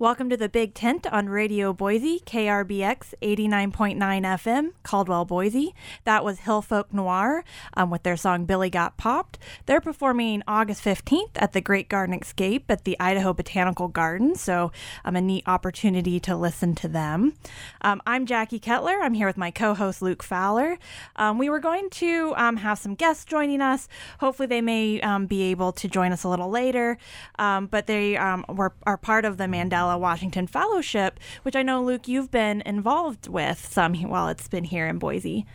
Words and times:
Welcome 0.00 0.30
to 0.30 0.36
the 0.38 0.48
Big 0.48 0.72
Tent 0.72 1.06
on 1.12 1.28
Radio 1.28 1.74
Boise, 1.74 2.20
KRBX 2.20 3.12
89.9 3.20 3.98
FM, 3.98 4.70
Caldwell, 4.82 5.26
Boise. 5.26 5.74
That 6.04 6.24
was 6.24 6.40
Hillfolk 6.40 6.90
Noir 6.90 7.44
um, 7.74 7.90
with 7.90 8.02
their 8.02 8.16
song 8.16 8.46
Billy 8.46 8.70
Got 8.70 8.96
Popped. 8.96 9.38
They're 9.66 9.82
performing 9.82 10.42
August 10.48 10.82
15th 10.82 11.32
at 11.34 11.52
the 11.52 11.60
Great 11.60 11.90
Garden 11.90 12.14
Escape 12.14 12.70
at 12.70 12.84
the 12.84 12.96
Idaho 12.98 13.34
Botanical 13.34 13.88
Garden, 13.88 14.36
so 14.36 14.72
um, 15.04 15.16
a 15.16 15.20
neat 15.20 15.44
opportunity 15.46 16.18
to 16.20 16.34
listen 16.34 16.74
to 16.76 16.88
them. 16.88 17.34
Um, 17.82 18.00
I'm 18.06 18.24
Jaci 18.24 18.58
Kettler. 18.58 19.02
I'm 19.02 19.12
here 19.12 19.26
with 19.26 19.36
my 19.36 19.50
co 19.50 19.74
host 19.74 20.00
Luke 20.00 20.22
Fowler. 20.22 20.78
Um, 21.16 21.36
we 21.36 21.50
were 21.50 21.60
going 21.60 21.90
to 21.90 22.32
um, 22.38 22.56
have 22.56 22.78
some 22.78 22.94
guests 22.94 23.26
joining 23.26 23.60
us. 23.60 23.86
Hopefully, 24.20 24.46
they 24.46 24.62
may 24.62 24.98
um, 25.02 25.26
be 25.26 25.42
able 25.50 25.72
to 25.72 25.88
join 25.88 26.10
us 26.10 26.24
a 26.24 26.28
little 26.30 26.48
later, 26.48 26.96
but 27.36 27.86
they 27.86 28.14
were, 28.48 28.72
are 28.86 28.96
part 28.96 29.26
of 29.26 29.36
the 29.36 29.44
Mandela 29.44 29.89
Washington 29.98 30.46
Fellowship, 30.46 31.20
which 31.42 31.56
I 31.56 31.62
know, 31.62 31.82
Luke, 31.82 32.08
you've 32.08 32.30
been 32.30 32.62
involved 32.62 33.28
with 33.28 33.66
some 33.70 33.94
while 33.94 34.28
it's 34.28 34.48
been 34.48 34.64
here 34.64 34.86
in 34.86 34.98
Boise. 34.98 35.46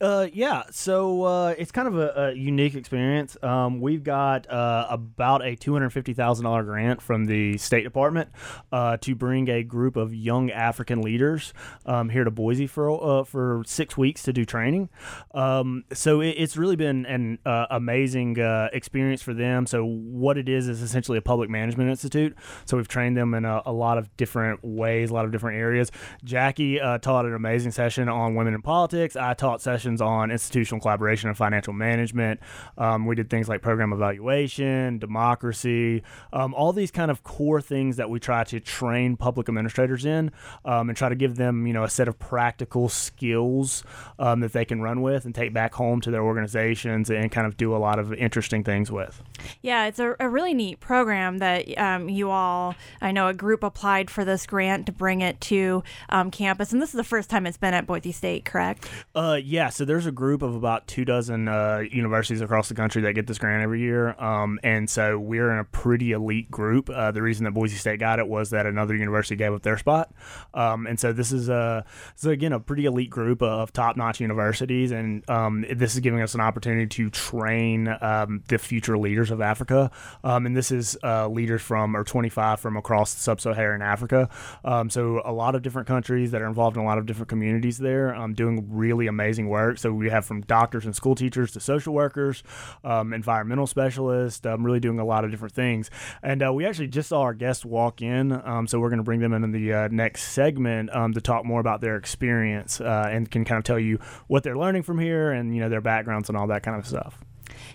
Uh, 0.00 0.26
yeah, 0.32 0.64
so 0.70 1.22
uh, 1.22 1.54
it's 1.58 1.70
kind 1.70 1.88
of 1.88 1.96
a, 1.96 2.12
a 2.16 2.32
unique 2.32 2.74
experience. 2.74 3.36
Um, 3.42 3.80
we've 3.80 4.04
got 4.04 4.48
uh, 4.50 4.86
about 4.90 5.42
a 5.42 5.56
$250,000 5.56 6.64
grant 6.64 7.00
from 7.00 7.26
the 7.26 7.56
State 7.58 7.84
Department 7.84 8.30
uh, 8.72 8.96
to 8.98 9.14
bring 9.14 9.48
a 9.48 9.62
group 9.62 9.96
of 9.96 10.14
young 10.14 10.50
African 10.50 11.02
leaders 11.02 11.52
um, 11.84 12.08
here 12.08 12.24
to 12.24 12.30
Boise 12.30 12.66
for 12.66 12.86
uh, 12.86 13.24
for 13.24 13.62
six 13.66 13.96
weeks 13.96 14.22
to 14.24 14.32
do 14.32 14.44
training. 14.44 14.88
Um, 15.32 15.84
so 15.92 16.20
it, 16.20 16.30
it's 16.30 16.56
really 16.56 16.76
been 16.76 17.06
an 17.06 17.38
uh, 17.44 17.66
amazing 17.70 18.36
experience 18.72 19.22
for 19.22 19.34
them. 19.34 19.66
So 19.66 19.84
what 19.84 20.38
it 20.38 20.48
is 20.48 20.68
is 20.68 20.82
essentially 20.82 21.18
a 21.18 21.22
public 21.22 21.50
management 21.50 21.90
institute. 21.90 22.36
So 22.64 22.76
we've 22.76 22.88
trained 22.88 23.16
them 23.16 23.34
in 23.34 23.44
a, 23.44 23.62
a 23.66 23.72
lot 23.72 23.98
of 23.98 24.16
different 24.16 24.64
ways, 24.64 25.10
a 25.10 25.14
lot 25.14 25.24
of 25.24 25.32
different 25.32 25.58
areas. 25.58 25.90
Jaci 26.24 26.82
uh, 26.82 26.98
taught 26.98 27.26
an 27.26 27.34
amazing 27.34 27.72
session 27.72 28.08
on 28.08 28.34
women 28.34 28.54
in 28.54 28.62
politics. 28.62 29.16
I 29.16 29.34
taught 29.34 29.60
sessions 29.60 30.00
on 30.00 30.30
institutional 30.30 30.80
collaboration 30.80 31.28
and 31.28 31.36
financial 31.36 31.72
management. 31.72 32.40
Um, 32.78 33.06
we 33.06 33.14
did 33.14 33.28
things 33.28 33.48
like 33.48 33.60
program 33.62 33.92
evaluation, 33.92 34.98
democracy, 34.98 36.02
um, 36.32 36.54
all 36.54 36.72
these 36.72 36.90
kind 36.90 37.10
of 37.10 37.22
core 37.24 37.60
things 37.60 37.96
that 37.96 38.08
we 38.08 38.20
try 38.20 38.44
to 38.44 38.60
train 38.60 39.16
public 39.16 39.48
administrators 39.48 40.04
in 40.04 40.30
um, 40.64 40.88
and 40.88 40.96
try 40.96 41.08
to 41.08 41.14
give 41.14 41.36
them, 41.36 41.66
you 41.66 41.72
know, 41.72 41.84
a 41.84 41.90
set 41.90 42.08
of 42.08 42.18
practical 42.18 42.88
skills 42.88 43.82
um, 44.18 44.40
that 44.40 44.52
they 44.52 44.64
can 44.64 44.80
run 44.80 45.02
with 45.02 45.24
and 45.24 45.34
take 45.34 45.52
back 45.52 45.74
home 45.74 46.00
to 46.00 46.10
their 46.10 46.22
organizations 46.22 47.10
and 47.10 47.32
kind 47.32 47.46
of 47.46 47.56
do 47.56 47.74
a 47.74 47.78
lot 47.78 47.98
of 47.98 48.12
interesting 48.14 48.62
things 48.62 48.90
with. 48.90 49.22
Yeah, 49.62 49.86
it's 49.86 49.98
a, 49.98 50.14
a 50.20 50.28
really 50.28 50.54
neat 50.54 50.80
program 50.80 51.38
that 51.38 51.76
um, 51.78 52.08
you 52.08 52.30
all, 52.30 52.74
I 53.00 53.12
know, 53.12 53.28
a 53.28 53.34
group 53.34 53.55
group 53.56 53.74
applied 53.74 54.10
for 54.10 54.24
this 54.24 54.46
grant 54.46 54.84
to 54.84 54.92
bring 54.92 55.22
it 55.22 55.40
to 55.40 55.82
um, 56.10 56.30
campus, 56.30 56.72
and 56.72 56.82
this 56.82 56.90
is 56.90 56.96
the 56.96 57.04
first 57.04 57.30
time 57.30 57.46
it's 57.46 57.56
been 57.56 57.72
at 57.72 57.86
Boise 57.86 58.12
State, 58.12 58.44
correct? 58.44 58.88
Uh, 59.14 59.38
yeah. 59.42 59.70
So 59.70 59.86
there's 59.86 60.04
a 60.04 60.12
group 60.12 60.42
of 60.42 60.54
about 60.54 60.86
two 60.86 61.06
dozen 61.06 61.48
uh, 61.48 61.84
universities 61.90 62.42
across 62.42 62.68
the 62.68 62.74
country 62.74 63.00
that 63.02 63.14
get 63.14 63.26
this 63.26 63.38
grant 63.38 63.62
every 63.62 63.80
year, 63.80 64.14
um, 64.22 64.60
and 64.62 64.90
so 64.90 65.18
we're 65.18 65.50
in 65.50 65.58
a 65.58 65.64
pretty 65.64 66.12
elite 66.12 66.50
group. 66.50 66.90
Uh, 66.90 67.10
the 67.12 67.22
reason 67.22 67.44
that 67.44 67.52
Boise 67.52 67.76
State 67.76 67.98
got 67.98 68.18
it 68.18 68.28
was 68.28 68.50
that 68.50 68.66
another 68.66 68.94
university 68.94 69.36
gave 69.36 69.54
up 69.54 69.62
their 69.62 69.78
spot, 69.78 70.12
um, 70.52 70.86
and 70.86 71.00
so 71.00 71.12
this 71.12 71.32
is 71.32 71.48
a 71.48 71.84
so 72.14 72.30
again 72.30 72.52
a 72.52 72.60
pretty 72.60 72.84
elite 72.84 73.10
group 73.10 73.40
of 73.40 73.72
top-notch 73.72 74.20
universities, 74.20 74.92
and 74.92 75.28
um, 75.30 75.64
this 75.74 75.94
is 75.94 76.00
giving 76.00 76.20
us 76.20 76.34
an 76.34 76.40
opportunity 76.42 76.86
to 76.86 77.08
train 77.08 77.88
um, 78.02 78.42
the 78.48 78.58
future 78.58 78.98
leaders 78.98 79.30
of 79.30 79.40
Africa, 79.40 79.90
um, 80.24 80.44
and 80.44 80.54
this 80.54 80.70
is 80.70 80.98
uh, 81.02 81.26
leaders 81.28 81.62
from 81.62 81.96
or 81.96 82.04
25 82.04 82.60
from 82.60 82.76
across 82.76 83.14
the 83.14 83.20
sub-Saharan 83.40 83.82
Africa. 83.82 84.28
Um, 84.64 84.90
so 84.90 85.22
a 85.24 85.32
lot 85.32 85.54
of 85.54 85.62
different 85.62 85.88
countries 85.88 86.30
that 86.30 86.42
are 86.42 86.46
involved 86.46 86.76
in 86.76 86.82
a 86.82 86.86
lot 86.86 86.98
of 86.98 87.06
different 87.06 87.28
communities 87.28 87.78
there, 87.78 88.14
um, 88.14 88.34
doing 88.34 88.66
really 88.70 89.06
amazing 89.06 89.48
work. 89.48 89.78
So 89.78 89.92
we 89.92 90.10
have 90.10 90.24
from 90.24 90.42
doctors 90.42 90.84
and 90.84 90.94
school 90.94 91.14
teachers 91.14 91.52
to 91.52 91.60
social 91.60 91.94
workers, 91.94 92.42
um, 92.84 93.12
environmental 93.12 93.66
specialists, 93.66 94.44
um, 94.46 94.64
really 94.64 94.80
doing 94.80 94.98
a 94.98 95.04
lot 95.04 95.24
of 95.24 95.30
different 95.30 95.54
things. 95.54 95.90
And 96.22 96.42
uh, 96.42 96.52
we 96.52 96.66
actually 96.66 96.88
just 96.88 97.08
saw 97.08 97.22
our 97.22 97.34
guests 97.34 97.64
walk 97.64 98.02
in, 98.02 98.32
um, 98.32 98.66
so 98.66 98.78
we're 98.80 98.90
going 98.90 98.98
to 98.98 99.04
bring 99.04 99.20
them 99.20 99.32
in 99.32 99.44
in 99.44 99.52
the 99.52 99.72
uh, 99.72 99.88
next 99.90 100.24
segment 100.24 100.94
um, 100.94 101.12
to 101.14 101.20
talk 101.20 101.44
more 101.44 101.60
about 101.60 101.80
their 101.80 101.96
experience 101.96 102.80
uh, 102.80 103.08
and 103.10 103.30
can 103.30 103.44
kind 103.44 103.58
of 103.58 103.64
tell 103.64 103.78
you 103.78 103.98
what 104.26 104.42
they're 104.42 104.58
learning 104.58 104.82
from 104.82 104.98
here 104.98 105.30
and 105.32 105.54
you 105.54 105.60
know 105.60 105.68
their 105.68 105.80
backgrounds 105.80 106.28
and 106.28 106.36
all 106.36 106.46
that 106.46 106.62
kind 106.62 106.78
of 106.78 106.86
stuff. 106.86 107.18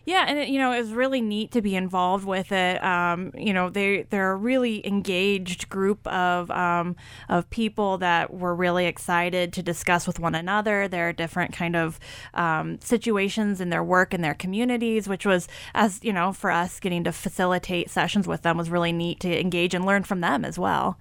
Yeah, 0.05 0.25
and 0.27 0.39
it, 0.39 0.49
you 0.49 0.57
know, 0.57 0.71
it 0.71 0.79
was 0.79 0.91
really 0.91 1.21
neat 1.21 1.51
to 1.51 1.61
be 1.61 1.75
involved 1.75 2.25
with 2.25 2.51
it. 2.51 2.83
Um, 2.83 3.31
you 3.35 3.53
know, 3.53 3.69
they 3.69 4.03
they're 4.09 4.31
a 4.31 4.35
really 4.35 4.85
engaged 4.85 5.69
group 5.69 6.05
of 6.07 6.49
um, 6.49 6.95
of 7.29 7.49
people 7.49 7.99
that 7.99 8.33
were 8.33 8.55
really 8.55 8.87
excited 8.87 9.53
to 9.53 9.63
discuss 9.63 10.07
with 10.07 10.19
one 10.19 10.33
another 10.33 10.87
their 10.87 11.13
different 11.13 11.53
kind 11.53 11.75
of 11.75 11.99
um, 12.33 12.79
situations 12.81 13.61
in 13.61 13.69
their 13.69 13.83
work 13.83 14.13
in 14.13 14.21
their 14.21 14.33
communities, 14.33 15.07
which 15.07 15.25
was 15.25 15.47
as 15.75 15.99
you 16.03 16.13
know 16.13 16.33
for 16.33 16.49
us 16.49 16.79
getting 16.79 17.03
to 17.03 17.11
facilitate 17.11 17.89
sessions 17.89 18.27
with 18.27 18.41
them 18.41 18.57
was 18.57 18.69
really 18.69 18.91
neat 18.91 19.19
to 19.19 19.39
engage 19.39 19.73
and 19.73 19.85
learn 19.85 20.03
from 20.03 20.21
them 20.21 20.43
as 20.43 20.57
well. 20.57 20.97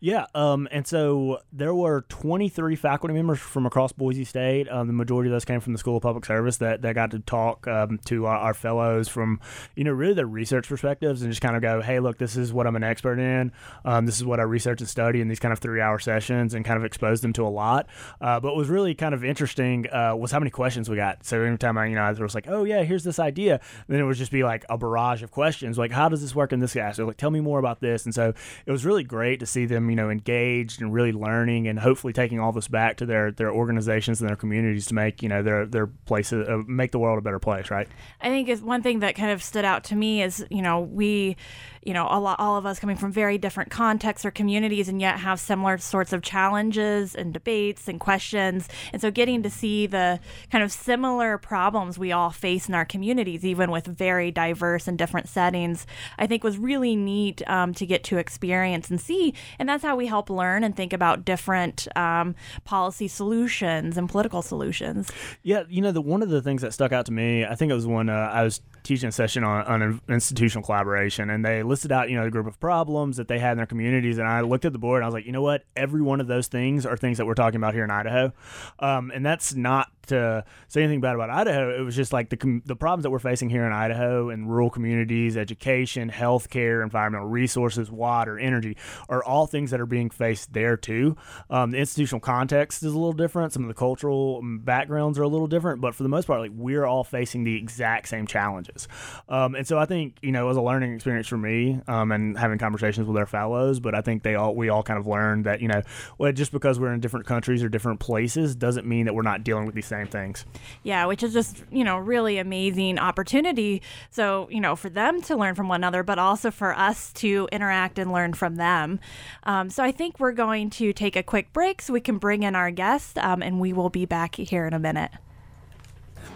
Yeah, 0.00 0.26
um, 0.34 0.66
and 0.72 0.86
so 0.86 1.40
there 1.52 1.74
were 1.74 2.04
23 2.08 2.74
faculty 2.74 3.14
members 3.14 3.38
from 3.38 3.66
across 3.66 3.92
Boise 3.92 4.24
State. 4.24 4.68
Um, 4.68 4.88
the 4.88 4.92
majority 4.92 5.28
of 5.28 5.32
those 5.32 5.44
came 5.44 5.60
from 5.60 5.72
the 5.72 5.78
School 5.78 5.96
of 5.96 6.02
Public 6.02 6.24
Service 6.24 6.56
that 6.56 6.82
that 6.82 6.94
got 6.94 7.12
to 7.12 7.20
talk 7.20 7.68
um, 7.68 7.98
to 8.06 8.26
our, 8.26 8.39
our, 8.40 8.54
fellows 8.54 9.08
from, 9.08 9.40
you 9.74 9.84
know, 9.84 9.92
really 9.92 10.12
their 10.12 10.26
research 10.26 10.68
perspectives 10.68 11.22
and 11.22 11.30
just 11.30 11.40
kind 11.40 11.56
of 11.56 11.62
go, 11.62 11.80
hey, 11.80 12.00
look, 12.00 12.18
this 12.18 12.36
is 12.36 12.52
what 12.52 12.66
I'm 12.66 12.76
an 12.76 12.82
expert 12.82 13.18
in. 13.18 13.52
Um, 13.84 14.06
this 14.06 14.16
is 14.16 14.24
what 14.24 14.40
I 14.40 14.42
research 14.42 14.80
and 14.80 14.88
study 14.88 15.20
in 15.20 15.28
these 15.28 15.40
kind 15.40 15.52
of 15.52 15.60
three 15.60 15.80
hour 15.80 15.98
sessions 15.98 16.52
and 16.52 16.64
kind 16.64 16.76
of 16.76 16.84
expose 16.84 17.20
them 17.20 17.32
to 17.34 17.46
a 17.46 17.48
lot. 17.48 17.86
Uh, 18.20 18.40
but 18.40 18.48
what 18.50 18.56
was 18.56 18.68
really 18.68 18.94
kind 18.94 19.14
of 19.14 19.24
interesting 19.24 19.88
uh, 19.90 20.14
was 20.16 20.30
how 20.30 20.38
many 20.38 20.50
questions 20.50 20.90
we 20.90 20.96
got. 20.96 21.24
So 21.24 21.40
every 21.40 21.56
time 21.58 21.78
I, 21.78 21.86
you 21.86 21.94
know, 21.94 22.02
I 22.02 22.12
was 22.12 22.34
like, 22.34 22.48
oh, 22.48 22.64
yeah, 22.64 22.82
here's 22.82 23.04
this 23.04 23.18
idea. 23.18 23.60
then 23.88 24.00
it 24.00 24.04
would 24.04 24.16
just 24.16 24.32
be 24.32 24.44
like 24.44 24.64
a 24.68 24.76
barrage 24.76 25.22
of 25.22 25.30
questions 25.30 25.78
like, 25.78 25.90
how 25.90 26.08
does 26.08 26.20
this 26.20 26.34
work 26.34 26.52
in 26.52 26.60
this 26.60 26.74
gas? 26.74 26.96
So 26.96 27.06
like, 27.06 27.16
tell 27.16 27.30
me 27.30 27.40
more 27.40 27.58
about 27.58 27.80
this. 27.80 28.04
And 28.04 28.14
so 28.14 28.32
it 28.66 28.70
was 28.70 28.84
really 28.84 29.04
great 29.04 29.40
to 29.40 29.46
see 29.46 29.66
them, 29.66 29.90
you 29.90 29.96
know, 29.96 30.10
engaged 30.10 30.80
and 30.80 30.92
really 30.92 31.12
learning 31.12 31.68
and 31.68 31.78
hopefully 31.78 32.12
taking 32.12 32.40
all 32.40 32.52
this 32.52 32.68
back 32.68 32.96
to 32.98 33.06
their, 33.06 33.32
their 33.32 33.50
organizations 33.50 34.20
and 34.20 34.28
their 34.28 34.36
communities 34.36 34.86
to 34.86 34.94
make, 34.94 35.22
you 35.22 35.28
know, 35.28 35.42
their, 35.42 35.66
their 35.66 35.86
places, 35.86 36.48
uh, 36.48 36.58
make 36.66 36.92
the 36.92 36.98
world 36.98 37.18
a 37.18 37.22
better 37.22 37.38
place, 37.38 37.70
right? 37.70 37.88
I 38.20 38.29
think 38.30 38.48
is 38.48 38.62
one 38.62 38.82
thing 38.82 39.00
that 39.00 39.14
kind 39.14 39.30
of 39.30 39.42
stood 39.42 39.64
out 39.64 39.84
to 39.84 39.96
me 39.96 40.22
is 40.22 40.44
you 40.50 40.62
know 40.62 40.80
we 40.80 41.36
you 41.82 41.94
know 41.94 42.06
lot, 42.06 42.38
all 42.38 42.56
of 42.58 42.66
us 42.66 42.78
coming 42.78 42.96
from 42.96 43.10
very 43.10 43.38
different 43.38 43.70
contexts 43.70 44.24
or 44.26 44.30
communities 44.30 44.88
and 44.88 45.00
yet 45.00 45.18
have 45.18 45.40
similar 45.40 45.78
sorts 45.78 46.12
of 46.12 46.22
challenges 46.22 47.14
and 47.14 47.32
debates 47.32 47.88
and 47.88 47.98
questions. 48.00 48.68
And 48.92 49.00
so 49.00 49.10
getting 49.10 49.42
to 49.42 49.50
see 49.50 49.86
the 49.86 50.20
kind 50.50 50.62
of 50.62 50.72
similar 50.72 51.38
problems 51.38 51.98
we 51.98 52.12
all 52.12 52.30
face 52.30 52.68
in 52.68 52.74
our 52.74 52.84
communities 52.84 53.44
even 53.44 53.70
with 53.70 53.86
very 53.86 54.30
diverse 54.30 54.86
and 54.86 54.98
different 54.98 55.28
settings 55.28 55.86
i 56.18 56.26
think 56.26 56.44
was 56.44 56.58
really 56.58 56.96
neat 56.96 57.42
um, 57.48 57.72
to 57.74 57.86
get 57.86 58.04
to 58.04 58.18
experience 58.18 58.90
and 58.90 59.00
see. 59.00 59.34
And 59.58 59.68
that's 59.68 59.82
how 59.82 59.96
we 59.96 60.06
help 60.06 60.30
learn 60.30 60.64
and 60.64 60.76
think 60.76 60.92
about 60.92 61.24
different 61.24 61.88
um, 61.96 62.34
policy 62.64 63.08
solutions 63.08 63.96
and 63.96 64.08
political 64.08 64.42
solutions. 64.42 65.10
Yeah 65.42 65.62
you 65.68 65.80
know 65.80 65.92
the 65.92 66.00
one 66.00 66.22
of 66.22 66.28
the 66.28 66.42
things 66.42 66.62
that 66.62 66.72
stuck 66.72 66.92
out 66.92 67.06
to 67.06 67.12
me 67.12 67.44
i 67.44 67.54
think 67.54 67.70
it 67.70 67.74
was 67.74 67.86
when 67.86 68.08
uh, 68.08 68.19
i 68.20 68.42
was 68.42 68.60
teaching 68.82 69.08
a 69.08 69.12
session 69.12 69.44
on, 69.44 69.82
on 69.82 70.00
institutional 70.08 70.64
collaboration, 70.64 71.30
and 71.30 71.44
they 71.44 71.62
listed 71.62 71.92
out, 71.92 72.10
you 72.10 72.16
know, 72.16 72.24
the 72.24 72.30
group 72.30 72.46
of 72.46 72.58
problems 72.60 73.16
that 73.16 73.28
they 73.28 73.38
had 73.38 73.52
in 73.52 73.56
their 73.58 73.66
communities. 73.66 74.18
And 74.18 74.26
I 74.26 74.40
looked 74.40 74.64
at 74.64 74.72
the 74.72 74.78
board 74.78 74.98
and 74.98 75.04
I 75.04 75.08
was 75.08 75.14
like, 75.14 75.26
you 75.26 75.32
know 75.32 75.42
what? 75.42 75.64
Every 75.76 76.02
one 76.02 76.20
of 76.20 76.26
those 76.26 76.48
things 76.48 76.86
are 76.86 76.96
things 76.96 77.18
that 77.18 77.26
we're 77.26 77.34
talking 77.34 77.56
about 77.56 77.74
here 77.74 77.84
in 77.84 77.90
Idaho. 77.90 78.32
Um, 78.78 79.10
and 79.14 79.24
that's 79.24 79.54
not 79.54 79.88
to 80.10 80.44
say 80.68 80.82
anything 80.82 81.00
bad 81.00 81.14
about 81.14 81.30
Idaho. 81.30 81.76
It 81.76 81.82
was 81.82 81.96
just 81.96 82.12
like 82.12 82.30
the 82.30 82.60
the 82.64 82.76
problems 82.76 83.02
that 83.02 83.10
we're 83.10 83.18
facing 83.18 83.50
here 83.50 83.64
in 83.64 83.72
Idaho 83.72 84.28
and 84.28 84.48
rural 84.48 84.70
communities, 84.70 85.36
education, 85.36 86.10
healthcare, 86.10 86.82
environmental 86.82 87.28
resources, 87.28 87.90
water, 87.90 88.38
energy 88.38 88.76
are 89.08 89.24
all 89.24 89.46
things 89.46 89.70
that 89.70 89.80
are 89.80 89.86
being 89.86 90.10
faced 90.10 90.52
there 90.52 90.76
too. 90.76 91.16
Um, 91.48 91.70
the 91.70 91.78
institutional 91.78 92.20
context 92.20 92.82
is 92.82 92.92
a 92.92 92.98
little 92.98 93.12
different. 93.12 93.52
Some 93.52 93.62
of 93.62 93.68
the 93.68 93.74
cultural 93.74 94.40
backgrounds 94.42 95.18
are 95.18 95.22
a 95.22 95.28
little 95.28 95.46
different, 95.46 95.80
but 95.80 95.94
for 95.94 96.02
the 96.02 96.08
most 96.08 96.26
part, 96.26 96.40
like 96.40 96.52
we're 96.54 96.84
all 96.84 97.04
facing 97.04 97.44
the 97.44 97.56
exact 97.56 98.08
same 98.08 98.26
challenges. 98.26 98.88
Um, 99.28 99.54
and 99.54 99.66
so 99.66 99.78
I 99.78 99.86
think 99.86 100.16
you 100.22 100.32
know 100.32 100.44
it 100.44 100.48
was 100.48 100.56
a 100.56 100.62
learning 100.62 100.94
experience 100.94 101.26
for 101.26 101.38
me 101.38 101.80
um, 101.88 102.12
and 102.12 102.38
having 102.38 102.58
conversations 102.58 103.06
with 103.06 103.16
our 103.16 103.26
fellows. 103.26 103.80
But 103.80 103.94
I 103.94 104.00
think 104.00 104.22
they 104.22 104.34
all 104.34 104.54
we 104.54 104.68
all 104.68 104.82
kind 104.82 104.98
of 104.98 105.06
learned 105.06 105.46
that 105.46 105.60
you 105.60 105.68
know 105.68 105.82
well, 106.18 106.32
just 106.32 106.52
because 106.52 106.78
we're 106.78 106.92
in 106.92 107.00
different 107.00 107.26
countries 107.26 107.62
or 107.62 107.68
different 107.68 108.00
places 108.00 108.54
doesn't 108.54 108.86
mean 108.86 109.06
that 109.06 109.14
we're 109.14 109.22
not 109.22 109.44
dealing 109.44 109.66
with 109.66 109.74
these 109.74 109.86
same 109.86 109.99
things. 110.06 110.44
Yeah, 110.82 111.06
which 111.06 111.22
is 111.22 111.32
just, 111.32 111.62
you 111.70 111.84
know, 111.84 111.98
really 111.98 112.38
amazing 112.38 112.98
opportunity. 112.98 113.82
So, 114.10 114.48
you 114.50 114.60
know, 114.60 114.76
for 114.76 114.88
them 114.88 115.20
to 115.22 115.36
learn 115.36 115.54
from 115.54 115.68
one 115.68 115.80
another, 115.80 116.02
but 116.02 116.18
also 116.18 116.50
for 116.50 116.76
us 116.76 117.12
to 117.14 117.48
interact 117.52 117.98
and 117.98 118.12
learn 118.12 118.34
from 118.34 118.56
them. 118.56 119.00
Um, 119.44 119.70
so 119.70 119.82
I 119.82 119.92
think 119.92 120.20
we're 120.20 120.32
going 120.32 120.70
to 120.70 120.92
take 120.92 121.16
a 121.16 121.22
quick 121.22 121.52
break 121.52 121.82
so 121.82 121.92
we 121.92 122.00
can 122.00 122.18
bring 122.18 122.42
in 122.42 122.54
our 122.54 122.70
guest, 122.70 123.18
um, 123.18 123.42
and 123.42 123.60
we 123.60 123.72
will 123.72 123.90
be 123.90 124.06
back 124.06 124.36
here 124.36 124.66
in 124.66 124.74
a 124.74 124.78
minute. 124.78 125.10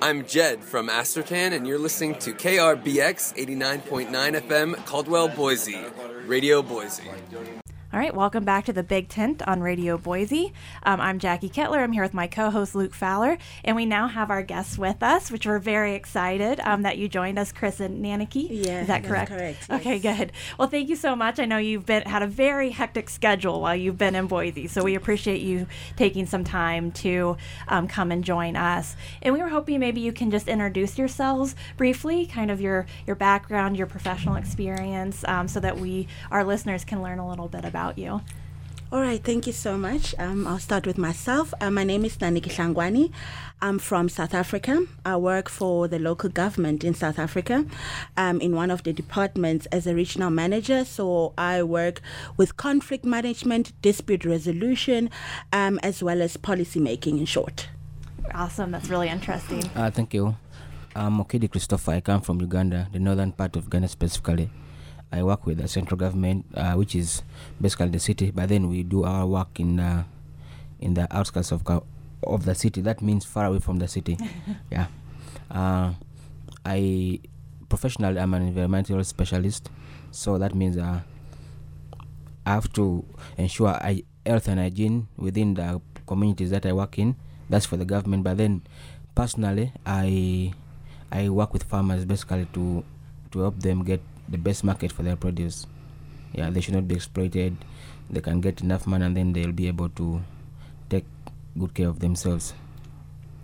I'm 0.03 0.27
Jed 0.27 0.63
from 0.63 0.89
Astertan, 0.89 1.53
and 1.53 1.67
you're 1.67 1.79
listening 1.79 2.17
to 2.17 2.33
KRBX 2.33 3.37
89.9 3.37 4.11
FM, 4.11 4.77
Caldwell, 4.85 5.29
Boise, 5.29 5.79
Radio 6.27 6.63
Boise. 6.63 7.05
All 7.95 8.01
right, 8.01 8.13
welcome 8.13 8.45
back 8.45 8.65
to 8.65 8.73
the 8.73 8.83
Big 8.83 9.09
Tent 9.09 9.41
on 9.47 9.61
Radio 9.61 9.97
Boise. 9.97 10.53
Um, 10.83 11.01
I'm 11.01 11.21
Jaci 11.21 11.49
Kettler. 11.53 11.79
I'm 11.79 11.93
here 11.93 12.03
with 12.03 12.13
my 12.13 12.27
co-host 12.27 12.75
Luke 12.75 12.93
Fowler, 12.93 13.39
and 13.63 13.77
we 13.77 13.87
now 13.87 14.09
have 14.09 14.33
our 14.33 14.43
guests 14.43 14.77
with 14.77 15.01
us, 15.01 15.31
which 15.31 15.47
we're 15.47 15.61
very 15.61 15.95
excited 15.95 16.59
um, 16.65 16.83
that 16.83 16.99
you 16.99 17.09
joined 17.09 17.39
us, 17.39 17.53
Chris 17.53 17.79
and 17.79 18.05
Naniki. 18.05 18.49
Yeah, 18.51 18.81
is 18.81 18.89
that 18.89 19.05
that's 19.05 19.07
correct? 19.07 19.31
correct, 19.31 19.71
Okay, 19.71 19.99
yes. 19.99 20.19
good. 20.19 20.33
Well, 20.59 20.67
thank 20.67 20.89
you 20.89 20.97
so 20.97 21.15
much. 21.15 21.39
I 21.39 21.45
know 21.45 21.59
you've 21.59 21.87
been 21.87 22.03
had 22.03 22.25
a 22.25 22.27
very 22.27 22.71
hectic 22.71 23.09
schedule 23.09 23.61
while 23.61 23.77
you've 23.77 23.97
been 23.97 24.17
in 24.17 24.27
Boise, 24.27 24.67
so 24.67 24.83
we 24.83 24.97
appreciate 24.97 25.41
you 25.43 25.69
taking 25.97 26.27
some 26.27 26.43
time 26.43 26.91
to 26.91 27.37
um, 27.69 27.87
come 27.87 28.11
and 28.11 28.25
join 28.25 28.57
us. 28.57 28.97
And 29.23 29.33
we 29.33 29.41
were 29.41 29.51
hoping 29.51 29.79
maybe 29.79 30.01
you 30.01 30.11
can 30.11 30.33
just 30.33 30.49
introduce 30.49 30.99
yourselves 30.99 31.55
briefly, 31.77 32.27
kind 32.27 32.51
of 32.51 32.61
your 32.61 32.87
your 33.07 33.15
background, 33.15 33.77
your 33.77 33.87
professional 33.87 34.35
experience, 34.35 35.25
um, 35.29 35.47
so 35.47 35.61
that 35.61 35.79
we 35.79 36.09
our 36.33 36.43
listeners 36.43 36.85
can 36.85 37.01
learn 37.01 37.21
a 37.21 37.29
little 37.29 37.47
bit 37.47 37.65
about 37.65 37.84
you. 37.93 38.21
All 38.93 39.01
right, 39.01 39.21
thank 39.21 39.49
you 39.49 39.53
so 39.53 39.77
much. 39.77 40.15
Um, 40.21 40.47
I'll 40.47 40.61
start 40.61 40.87
with 40.87 40.99
myself. 40.99 41.53
Uh, 41.61 41.69
my 41.69 41.83
name 41.83 42.05
is 42.05 42.17
Naniki 42.19 42.49
Shangwani. 42.49 43.11
I'm 43.61 43.81
from 43.81 44.09
South 44.09 44.35
Africa. 44.35 44.87
I 45.05 45.17
work 45.17 45.49
for 45.49 45.89
the 45.89 45.99
local 45.99 46.31
government 46.31 46.85
in 46.85 46.95
South 46.95 47.19
Africa 47.19 47.65
um, 48.17 48.41
in 48.41 48.55
one 48.55 48.71
of 48.71 48.85
the 48.85 48.93
departments 48.93 49.67
as 49.73 49.89
a 49.89 49.95
regional 49.97 50.31
manager. 50.31 50.85
So 50.85 51.33
I 51.37 51.65
work 51.65 52.03
with 52.37 52.57
conflict 52.57 53.05
management, 53.05 53.73
dispute 53.83 54.25
resolution, 54.25 55.11
um, 55.53 55.81
as 55.83 56.01
well 56.01 56.23
as 56.23 56.37
policy 56.37 56.79
making 56.79 57.19
in 57.19 57.25
short. 57.25 57.69
Awesome. 58.33 58.71
That's 58.71 58.89
really 58.89 59.09
interesting. 59.09 59.65
Uh, 59.75 59.91
thank 59.91 60.15
you. 60.15 60.37
I'm 60.95 61.19
Okidi 61.19 61.51
Christopher. 61.51 61.93
I 61.93 62.01
come 62.01 62.21
from 62.21 62.41
Uganda, 62.41 62.87
the 62.93 63.01
northern 63.01 63.33
part 63.33 63.57
of 63.57 63.65
Uganda 63.65 63.89
specifically. 63.89 64.51
I 65.15 65.23
work 65.23 65.47
with 65.47 65.59
the 65.59 65.69
central 65.69 65.97
government, 65.97 66.45
uh, 66.55 66.75
which 66.75 66.97
is 66.97 67.23
basically 67.61 67.91
the 67.91 68.01
city, 68.01 68.33
but 68.35 68.49
then 68.49 68.69
we 68.69 68.83
do 68.83 69.05
our 69.05 69.25
work 69.27 69.61
in 69.61 69.79
uh, 69.79 70.03
in 70.81 70.95
the 70.95 71.07
outskirts 71.15 71.53
of 71.53 71.63
of 72.25 72.45
the 72.45 72.55
city. 72.55 72.81
That 72.81 73.01
means 73.01 73.25
far 73.25 73.47
away 73.47 73.61
from 73.61 73.79
the 73.79 73.87
city. 73.87 74.19
yeah. 74.73 74.87
Uh, 75.51 75.95
I 76.67 77.21
professionally 77.69 78.19
I'm 78.19 78.35
an 78.35 78.43
environmental 78.43 78.99
specialist, 79.05 79.71
so 80.11 80.37
that 80.39 80.53
means 80.53 80.77
uh, 80.77 81.01
I 82.45 82.51
have 82.51 82.73
to 82.73 83.05
ensure 83.39 83.69
I, 83.69 84.03
health 84.27 84.49
and 84.49 84.59
hygiene 84.59 85.07
within 85.17 85.55
the 85.55 85.81
communities 86.09 86.51
that 86.51 86.67
I 86.67 86.73
work 86.73 86.99
in. 86.99 87.15
That's 87.49 87.67
for 87.67 87.77
the 87.77 87.85
government. 87.85 88.25
But 88.25 88.39
then, 88.39 88.63
personally, 89.15 89.71
I 89.87 90.55
I 91.13 91.29
work 91.29 91.53
with 91.53 91.63
farmers 91.63 92.05
basically 92.05 92.49
to 92.59 92.83
to 93.31 93.39
help 93.39 93.61
them 93.61 93.85
get 93.85 94.03
the 94.29 94.39
best 94.39 94.65
market 94.65 94.93
for 94.93 95.03
their 95.03 95.17
produce. 95.17 95.67
Yeah, 96.33 96.51
they 96.51 96.61
should 96.61 96.75
not 96.75 96.89
be 96.89 96.95
exploited. 96.95 97.57
They 98.11 98.21
can 98.21 98.41
get 98.41 98.61
enough 98.61 98.87
money, 98.87 99.05
and 99.05 99.17
then 99.17 99.33
they'll 99.33 99.53
be 99.53 99.69
able 99.69 99.89
to 99.91 100.23
take 100.91 101.07
good 101.59 101.75
care 101.75 101.89
of 101.89 102.01
themselves. 102.01 102.55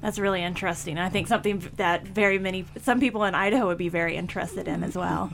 That's 0.00 0.18
really 0.18 0.42
interesting. 0.42 0.98
I 0.98 1.10
think 1.10 1.28
something 1.28 1.58
that 1.76 2.08
very 2.08 2.38
many, 2.38 2.64
some 2.80 3.00
people 3.00 3.24
in 3.24 3.34
Idaho 3.34 3.66
would 3.66 3.78
be 3.78 3.90
very 3.90 4.16
interested 4.16 4.66
in 4.66 4.82
as 4.82 4.96
well. 4.96 5.30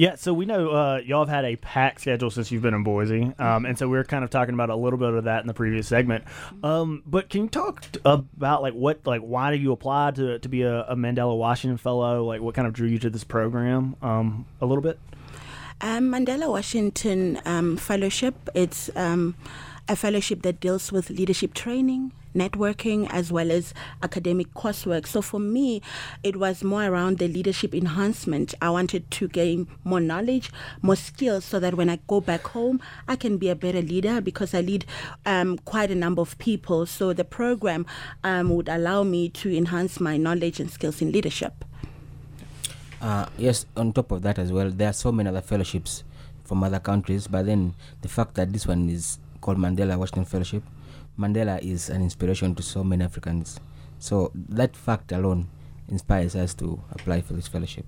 Yeah, 0.00 0.14
so 0.14 0.32
we 0.32 0.46
know 0.46 0.70
uh, 0.70 1.00
y'all 1.04 1.26
have 1.26 1.28
had 1.28 1.44
a 1.44 1.56
packed 1.56 2.00
schedule 2.00 2.30
since 2.30 2.50
you've 2.50 2.62
been 2.62 2.72
in 2.72 2.82
Boise, 2.82 3.34
um, 3.38 3.66
and 3.66 3.76
so 3.76 3.86
we 3.86 3.98
were 3.98 4.04
kind 4.04 4.24
of 4.24 4.30
talking 4.30 4.54
about 4.54 4.70
a 4.70 4.74
little 4.74 4.98
bit 4.98 5.12
of 5.12 5.24
that 5.24 5.42
in 5.42 5.46
the 5.46 5.52
previous 5.52 5.88
segment. 5.88 6.24
Um, 6.62 7.02
but 7.04 7.28
can 7.28 7.42
you 7.42 7.48
talk 7.50 7.82
t- 7.82 8.00
about 8.02 8.62
like 8.62 8.72
what, 8.72 9.06
like 9.06 9.20
why 9.20 9.54
do 9.54 9.58
you 9.58 9.72
apply 9.72 10.12
to 10.12 10.38
to 10.38 10.48
be 10.48 10.62
a, 10.62 10.84
a 10.84 10.96
Mandela 10.96 11.36
Washington 11.36 11.76
Fellow? 11.76 12.24
Like 12.24 12.40
what 12.40 12.54
kind 12.54 12.66
of 12.66 12.72
drew 12.72 12.88
you 12.88 12.98
to 12.98 13.10
this 13.10 13.24
program? 13.24 13.94
Um, 14.00 14.46
a 14.62 14.64
little 14.64 14.80
bit. 14.80 14.98
Um, 15.82 16.10
Mandela 16.10 16.48
Washington 16.48 17.38
um, 17.44 17.76
Fellowship. 17.76 18.36
It's 18.54 18.88
um, 18.96 19.34
a 19.86 19.96
fellowship 19.96 20.40
that 20.44 20.60
deals 20.60 20.90
with 20.90 21.10
leadership 21.10 21.52
training, 21.52 22.12
networking, 22.34 23.08
as 23.10 23.32
well 23.32 23.50
as 23.50 23.74
academic 24.02 24.52
coursework. 24.54 25.06
So 25.06 25.22
for 25.22 25.40
me, 25.40 25.82
it 26.22 26.36
was 26.36 26.62
more 26.62 26.84
around 26.84 27.18
the 27.18 27.28
leadership 27.28 27.74
enhancement. 27.74 28.54
I 28.60 28.70
wanted 28.70 29.10
to 29.10 29.28
gain 29.28 29.68
more 29.84 30.00
knowledge, 30.00 30.50
more 30.82 30.96
skills, 30.96 31.44
so 31.44 31.60
that 31.60 31.74
when 31.74 31.90
I 31.90 31.98
go 32.06 32.20
back 32.20 32.42
home, 32.48 32.80
I 33.08 33.16
can 33.16 33.38
be 33.38 33.48
a 33.48 33.54
better 33.54 33.82
leader 33.82 34.20
because 34.20 34.54
I 34.54 34.60
lead 34.60 34.84
um, 35.26 35.58
quite 35.58 35.90
a 35.90 35.94
number 35.94 36.22
of 36.22 36.38
people. 36.38 36.86
So 36.86 37.12
the 37.12 37.24
program 37.24 37.86
um, 38.24 38.50
would 38.50 38.68
allow 38.68 39.02
me 39.02 39.28
to 39.30 39.56
enhance 39.56 40.00
my 40.00 40.16
knowledge 40.16 40.60
and 40.60 40.70
skills 40.70 41.02
in 41.02 41.12
leadership. 41.12 41.64
Uh, 43.00 43.26
yes, 43.38 43.64
on 43.76 43.92
top 43.92 44.10
of 44.10 44.22
that 44.22 44.38
as 44.38 44.52
well, 44.52 44.70
there 44.70 44.90
are 44.90 44.92
so 44.92 45.10
many 45.10 45.28
other 45.28 45.40
fellowships 45.40 46.04
from 46.44 46.62
other 46.62 46.80
countries, 46.80 47.26
but 47.26 47.46
then 47.46 47.74
the 48.02 48.08
fact 48.08 48.34
that 48.34 48.52
this 48.52 48.66
one 48.66 48.90
is 48.90 49.18
called 49.40 49.56
Mandela 49.56 49.96
Washington 49.96 50.24
Fellowship, 50.26 50.62
Mandela 51.20 51.60
is 51.60 51.90
an 51.90 52.02
inspiration 52.02 52.54
to 52.54 52.62
so 52.62 52.82
many 52.82 53.04
Africans. 53.04 53.60
So 53.98 54.32
that 54.34 54.74
fact 54.74 55.12
alone 55.12 55.48
inspires 55.88 56.34
us 56.34 56.54
to 56.54 56.82
apply 56.92 57.20
for 57.20 57.34
this 57.34 57.46
fellowship. 57.46 57.84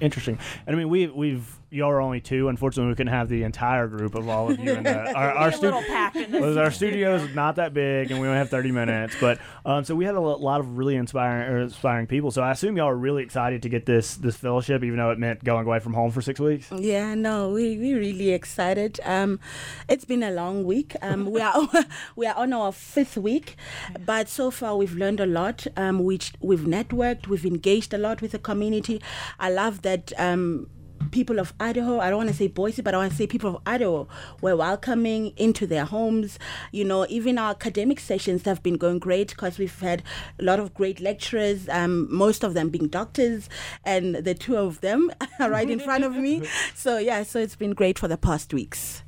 Interesting. 0.00 0.38
And 0.66 0.76
I 0.76 0.78
mean, 0.78 0.88
we 0.88 1.08
we've 1.08 1.58
y'all 1.74 1.90
are 1.90 2.00
only 2.00 2.20
two. 2.20 2.48
Unfortunately, 2.48 2.88
we 2.88 2.94
couldn't 2.94 3.12
have 3.12 3.28
the 3.28 3.42
entire 3.42 3.88
group 3.88 4.14
of 4.14 4.28
all 4.28 4.50
of 4.50 4.58
you. 4.58 4.72
In 4.72 4.84
the, 4.84 5.12
our 5.12 5.30
our, 5.32 5.50
Be 5.50 5.56
little 5.58 5.82
stu- 5.82 6.18
in 6.18 6.32
well, 6.40 6.58
our 6.58 6.70
studio 6.70 7.16
is 7.16 7.34
not 7.34 7.56
that 7.56 7.74
big, 7.74 8.10
and 8.10 8.20
we 8.20 8.26
only 8.26 8.38
have 8.38 8.50
thirty 8.50 8.70
minutes. 8.70 9.16
But 9.20 9.38
um, 9.64 9.84
so 9.84 9.94
we 9.94 10.04
had 10.04 10.14
a 10.14 10.20
lot 10.20 10.60
of 10.60 10.78
really 10.78 10.96
inspiring 10.96 11.52
or 11.52 11.60
inspiring 11.62 12.06
people. 12.06 12.30
So 12.30 12.42
I 12.42 12.52
assume 12.52 12.76
y'all 12.76 12.88
are 12.88 12.96
really 12.96 13.22
excited 13.22 13.62
to 13.62 13.68
get 13.68 13.86
this 13.86 14.14
this 14.16 14.36
fellowship, 14.36 14.82
even 14.84 14.98
though 14.98 15.10
it 15.10 15.18
meant 15.18 15.42
going 15.42 15.66
away 15.66 15.80
from 15.80 15.94
home 15.94 16.10
for 16.10 16.22
six 16.22 16.38
weeks. 16.38 16.70
Yeah, 16.70 17.14
no, 17.14 17.50
we 17.50 17.76
we 17.76 17.94
really 17.94 18.30
excited. 18.30 19.00
Um, 19.04 19.40
it's 19.88 20.04
been 20.04 20.22
a 20.22 20.30
long 20.30 20.64
week. 20.64 20.94
Um, 21.02 21.26
we 21.26 21.40
are 21.40 21.68
we 22.16 22.26
are 22.26 22.36
on 22.36 22.52
our 22.52 22.72
fifth 22.72 23.16
week, 23.16 23.56
but 24.04 24.28
so 24.28 24.50
far 24.50 24.76
we've 24.76 24.94
learned 24.94 25.20
a 25.20 25.26
lot. 25.26 25.66
Um, 25.76 26.04
which 26.04 26.32
we've 26.40 26.60
networked, 26.60 27.26
we've 27.26 27.44
engaged 27.44 27.92
a 27.92 27.98
lot 27.98 28.22
with 28.22 28.32
the 28.32 28.38
community. 28.38 29.00
I 29.38 29.50
love 29.50 29.82
that. 29.82 30.12
Um, 30.18 30.68
people 31.10 31.38
of 31.38 31.52
Idaho, 31.60 32.00
I 32.00 32.10
don't 32.10 32.18
want 32.18 32.30
to 32.30 32.34
say 32.34 32.46
Boise, 32.48 32.82
but 32.82 32.94
I 32.94 32.98
want 32.98 33.12
to 33.12 33.16
say 33.16 33.26
people 33.26 33.56
of 33.56 33.62
Idaho 33.66 34.08
were 34.40 34.56
welcoming 34.56 35.32
into 35.36 35.66
their 35.66 35.84
homes. 35.84 36.38
You 36.72 36.84
know, 36.84 37.06
even 37.08 37.38
our 37.38 37.50
academic 37.50 38.00
sessions 38.00 38.44
have 38.44 38.62
been 38.62 38.76
going 38.76 38.98
great 38.98 39.30
because 39.30 39.58
we've 39.58 39.78
had 39.80 40.02
a 40.38 40.42
lot 40.42 40.60
of 40.60 40.74
great 40.74 41.00
lecturers, 41.00 41.68
um, 41.68 42.14
most 42.14 42.44
of 42.44 42.54
them 42.54 42.70
being 42.70 42.88
doctors, 42.88 43.48
and 43.84 44.16
the 44.16 44.34
two 44.34 44.56
of 44.56 44.80
them 44.80 45.10
are 45.40 45.50
right 45.50 45.68
in 45.68 45.80
front 45.80 46.04
of 46.04 46.14
me. 46.16 46.42
So, 46.74 46.98
yeah, 46.98 47.22
so 47.22 47.38
it's 47.38 47.56
been 47.56 47.72
great 47.72 47.98
for 47.98 48.08
the 48.08 48.16
past 48.16 48.52
weeks. 48.52 49.02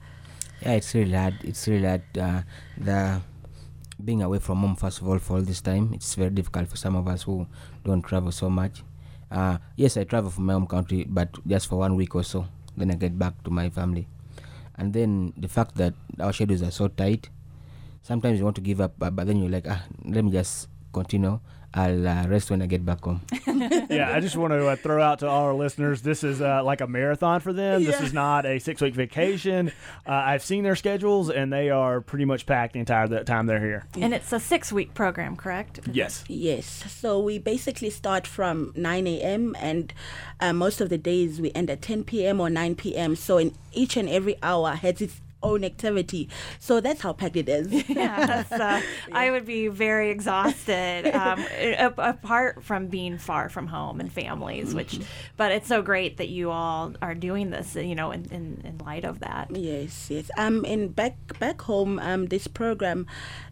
Yeah, 0.63 0.73
it's 0.73 0.95
really 0.95 1.13
hard. 1.13 1.35
It's 1.43 1.67
really 1.69 1.87
hard. 1.87 2.03
Uh, 2.19 2.43
the 2.79 3.21
being 4.03 4.23
away 4.23 4.39
from 4.39 4.59
home, 4.59 4.77
first 4.77 5.01
of 5.01 5.09
all, 5.09 5.19
for 5.19 5.35
all 5.35 5.43
this 5.43 5.61
time, 5.61 5.93
it's 5.95 6.15
very 6.15 6.31
difficult 6.31 6.69
for 6.69 6.77
some 6.77 6.97
of 6.97 7.09
us 7.09 7.23
who 7.23 7.47
don't 7.85 8.03
travel 8.03 8.33
so 8.33 8.51
much. 8.51 8.83
Uh, 9.31 9.59
yes, 9.77 9.97
I 9.97 10.05
travel 10.05 10.31
from 10.31 10.47
my 10.47 10.53
home 10.55 10.67
country, 10.67 11.05
but 11.09 11.29
just 11.47 11.67
for 11.69 11.77
one 11.77 11.97
week 11.97 12.15
or 12.15 12.23
so. 12.23 12.47
Then 12.77 12.91
I 12.91 12.95
get 12.95 13.19
back 13.19 13.43
to 13.45 13.51
my 13.51 13.71
family. 13.71 14.07
And 14.77 14.93
then 14.93 15.33
the 15.37 15.49
fact 15.49 15.77
that 15.77 15.95
our 16.21 16.33
schedules 16.33 16.63
are 16.63 16.71
so 16.71 16.89
tight, 16.89 17.31
sometimes 18.03 18.39
you 18.39 18.45
want 18.45 18.57
to 18.57 18.63
give 18.63 18.81
up, 18.81 18.95
but, 18.99 19.17
but 19.17 19.27
then 19.27 19.39
you're 19.41 19.51
like, 19.51 19.67
ah, 19.69 19.83
let 20.05 20.25
me 20.25 20.31
just 20.31 20.69
continue. 20.93 21.41
I'll 21.77 22.09
uh, 22.09 22.27
rest 22.27 22.51
when 22.51 22.63
I 22.63 22.67
get 22.67 22.85
back 22.85 23.05
home. 23.05 23.21
yeah, 23.91 24.11
I 24.15 24.21
just 24.21 24.35
want 24.35 24.53
to 24.55 24.67
uh, 24.67 24.77
throw 24.77 25.03
out 25.03 25.19
to 25.21 25.29
all 25.29 25.45
our 25.45 25.55
listeners 25.55 26.01
this 26.03 26.25
is 26.25 26.41
uh, 26.41 26.65
like 26.65 26.81
a 26.81 26.87
marathon 26.87 27.41
for 27.41 27.53
them. 27.53 27.85
This 27.85 28.01
is 28.01 28.13
not 28.13 28.47
a 28.47 28.59
six 28.59 28.81
week 28.81 28.95
vacation. 28.95 29.73
Uh, 30.07 30.13
I've 30.13 30.43
seen 30.43 30.63
their 30.63 30.77
schedules, 30.77 31.31
and 31.31 31.53
they 31.53 31.69
are 31.71 32.01
pretty 32.01 32.25
much 32.25 32.47
packed 32.47 32.75
the 32.75 32.79
entire 32.79 33.09
th- 33.09 33.27
time 33.27 33.47
they're 33.47 33.61
here. 33.61 33.87
And 33.99 34.15
it's 34.15 34.33
a 34.33 34.39
six 34.39 34.73
week 34.73 34.95
program, 34.95 35.35
correct? 35.35 35.81
Yes. 35.91 36.25
Yes. 36.29 36.67
So 36.67 37.19
we 37.19 37.39
basically 37.39 37.91
start 37.91 38.25
from 38.27 38.73
9 38.77 39.07
a.m. 39.09 39.57
and 39.59 39.93
uh, 40.41 40.53
most 40.53 40.81
of 40.81 40.91
the 40.91 40.99
days 40.99 41.41
we 41.41 41.51
end 41.53 41.71
at 41.71 41.83
10 41.83 42.05
p.m. 42.05 42.41
or 42.41 42.49
9 42.49 42.77
p.m. 42.77 43.17
So 43.17 43.39
in 43.39 43.55
each 43.73 43.97
and 43.97 44.09
every 44.09 44.37
hour 44.43 44.75
has 44.75 45.01
its 45.01 45.21
own 45.43 45.65
activity. 45.65 46.29
So 46.59 46.81
that's 46.81 47.01
how 47.01 47.13
packed 47.13 47.37
it 47.37 47.49
is. 47.49 47.85
Yeah, 47.97 48.45
uh, 48.51 48.81
I 49.13 49.31
would 49.31 49.47
be 49.47 49.69
very 49.69 50.11
exhausted 50.11 51.07
um, 51.15 51.45
apart 51.99 52.63
from 52.63 52.89
being 52.89 53.17
far 53.17 53.49
from 53.49 53.67
home 53.69 54.01
and 54.01 54.13
families. 54.13 54.75
Which, 54.75 55.01
but 55.37 55.53
it's 55.53 55.69
so 55.69 55.83
great 55.83 56.19
that 56.19 56.29
you 56.29 56.51
all 56.51 56.95
are 57.01 57.15
doing 57.15 57.51
this. 57.51 57.75
You 57.75 57.95
know, 57.95 58.11
in, 58.11 58.25
in, 58.31 58.63
in 58.65 58.79
light 58.79 59.05
of 59.05 59.21
that. 59.21 59.49
Yes, 59.55 60.11
yes. 60.11 60.31
Um, 60.37 60.65
in 60.65 60.89
back 60.89 61.17
back 61.39 61.63
home, 61.63 61.99
um, 62.01 62.27
this 62.27 62.47
program 62.47 63.07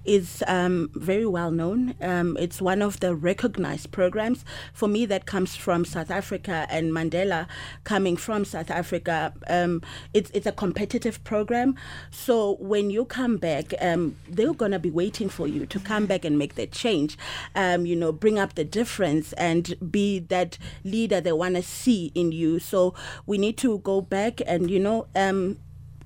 is 0.05 0.43
um, 0.47 0.91
very 0.95 1.27
well 1.27 1.51
known. 1.51 1.95
Um, 2.01 2.37
it's 2.39 2.61
one 2.61 2.83
of 2.83 3.01
the 3.01 3.15
recognized 3.15 3.91
programs. 3.93 4.45
For 4.73 4.89
me, 4.89 5.07
that 5.07 5.27
comes 5.27 5.57
from 5.57 5.85
South 5.85 6.11
Africa 6.11 6.67
and 6.69 6.93
Mandela 6.93 7.47
coming 7.85 8.17
from 8.17 8.45
South 8.45 8.71
Africa. 8.71 9.33
Um, 9.49 9.81
it's 10.13 10.31
it's 10.31 10.47
a 10.47 10.53
competitive 10.53 11.23
program. 11.25 11.74
So 12.11 12.57
when 12.61 12.91
you 12.91 13.05
come 13.05 13.37
back, 13.37 13.75
um, 13.81 14.17
they're 14.29 14.55
gonna 14.55 14.79
be 14.79 14.91
waiting 14.91 15.29
for 15.29 15.47
you 15.47 15.67
to 15.67 15.79
come 15.81 16.07
back 16.07 16.25
and 16.25 16.39
make 16.39 16.55
that 16.57 16.73
change. 16.73 17.17
Um, 17.55 17.87
you 17.87 17.97
know, 17.97 18.13
bring 18.13 18.39
up 18.39 18.55
the 18.55 18.65
difference 18.65 19.33
and 19.35 19.75
be 19.91 20.19
that 20.21 20.59
leader 20.85 21.21
they 21.21 21.33
want 21.33 21.57
to 21.57 21.63
see 21.63 22.13
in 22.15 22.33
you. 22.33 22.59
So 22.59 22.95
we 23.27 23.39
need 23.39 23.57
to 23.59 23.79
go 23.79 24.01
back 24.01 24.41
and 24.47 24.71
you 24.71 24.79
know. 24.79 25.07
Um, 25.15 25.59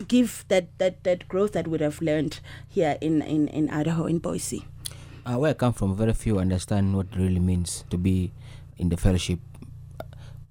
give 0.07 0.45
that, 0.47 0.69
that, 0.79 1.03
that 1.03 1.27
growth 1.27 1.53
that 1.53 1.67
we 1.67 1.79
have 1.79 2.01
learned 2.01 2.39
here 2.69 2.97
in, 3.01 3.21
in, 3.23 3.49
in 3.49 3.69
Idaho, 3.69 4.07
in 4.07 4.19
Boise. 4.19 4.65
Uh, 5.27 5.39
where 5.39 5.51
I 5.51 5.55
come 5.55 5.73
from, 5.73 5.97
very 5.97 6.13
few 6.13 6.39
understand 6.39 6.95
what 6.95 7.07
it 7.13 7.17
really 7.19 7.41
means 7.41 7.85
to 7.91 7.99
be 7.99 8.33
in 8.79 8.89
the 8.89 8.97
fellowship. 8.97 9.41